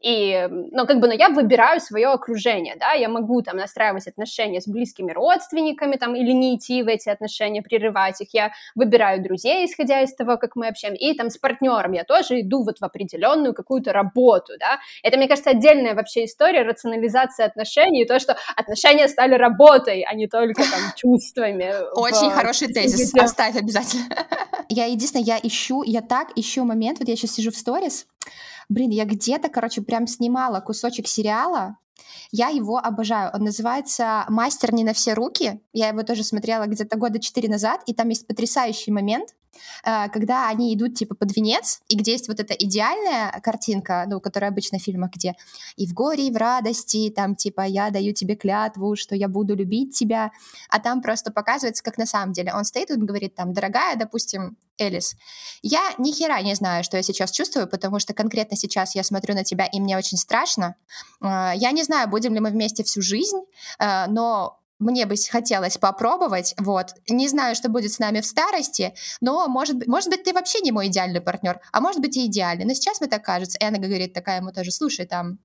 [0.01, 4.61] и, ну, как бы, но я выбираю свое окружение, да, я могу там настраивать отношения
[4.61, 9.65] с близкими родственниками, там, или не идти в эти отношения, прерывать их, я выбираю друзей,
[9.65, 12.83] исходя из того, как мы общаемся, и там с партнером я тоже иду вот в
[12.83, 19.07] определенную какую-то работу, да, это, мне кажется, отдельная вообще история рационализации отношений, то, что отношения
[19.07, 21.73] стали работой, а не только там чувствами.
[21.93, 24.05] Очень хороший тезис, оставь обязательно.
[24.69, 28.05] Я единственное, я ищу, я так ищу момент, вот я сейчас сижу в сторис,
[28.69, 31.77] Блин, я где-то, короче, прям снимала кусочек сериала.
[32.31, 33.31] Я его обожаю.
[33.33, 35.59] Он называется «Мастер не на все руки».
[35.73, 39.35] Я его тоже смотрела где-то года четыре назад, и там есть потрясающий момент,
[39.83, 44.51] когда они идут типа под венец, и где есть вот эта идеальная картинка, ну, которая
[44.51, 45.35] обычно в фильмах, где
[45.75, 49.55] и в горе, и в радости, там типа я даю тебе клятву, что я буду
[49.55, 50.31] любить тебя,
[50.69, 52.53] а там просто показывается, как на самом деле.
[52.53, 55.15] Он стоит и говорит там, дорогая, допустим, Элис,
[55.61, 59.35] я ни хера не знаю, что я сейчас чувствую, потому что конкретно сейчас я смотрю
[59.35, 60.75] на тебя, и мне очень страшно.
[61.21, 63.39] Э, я не знаю, будем ли мы вместе всю жизнь,
[63.79, 66.93] э, но мне бы хотелось попробовать, вот.
[67.07, 70.61] Не знаю, что будет с нами в старости, но, может быть, может быть, ты вообще
[70.61, 72.65] не мой идеальный партнер, а может быть и идеальный.
[72.65, 73.57] Но сейчас мне так кажется.
[73.59, 75.39] И говорит такая ему тоже, слушай, там,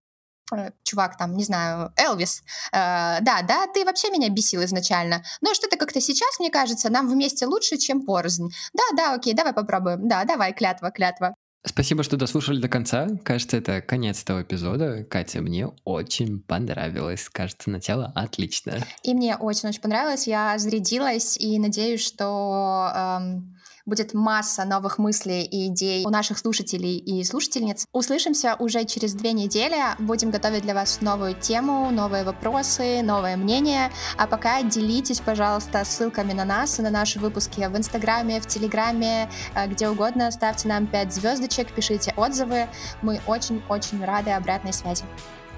[0.52, 5.54] э, чувак там, не знаю, Элвис, э, да, да, ты вообще меня бесил изначально, но
[5.54, 8.50] что-то как-то сейчас, мне кажется, нам вместе лучше, чем порознь.
[8.72, 11.34] Да, да, окей, давай попробуем, да, давай, клятва, клятва.
[11.66, 13.08] Спасибо, что дослушали до конца.
[13.22, 15.02] Кажется, это конец этого эпизода.
[15.04, 17.30] Катя, мне очень понравилось.
[17.30, 18.84] Кажется, начало отлично.
[19.02, 20.26] И мне очень-очень понравилось.
[20.26, 23.56] Я зарядилась и надеюсь, что эм,
[23.86, 27.86] будет масса новых мыслей и идей у наших слушателей и слушательниц.
[27.92, 29.76] Услышимся уже через две недели.
[29.98, 33.90] Будем готовить для вас новую тему, новые вопросы, новое мнение.
[34.16, 39.30] А пока делитесь, пожалуйста, ссылками на нас и на наши выпуски в Инстаграме, в Телеграме,
[39.54, 40.30] э, где угодно.
[40.30, 42.68] Ставьте нам 5 звездочек, пишите отзывы.
[43.02, 45.04] Мы очень-очень рады обратной связи.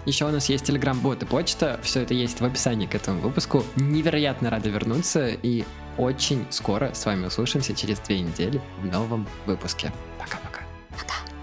[0.05, 1.81] Еще у нас есть телеграм-бот и почта.
[1.83, 3.65] Все это есть в описании к этому выпуску.
[3.75, 5.65] Невероятно рады вернуться и
[5.99, 9.93] очень скоро с вами услышимся через две недели в новом выпуске.
[10.19, 10.63] Пока-пока.
[10.91, 11.05] Пока.
[11.05, 11.25] -пока.
[11.25, 11.36] Пока.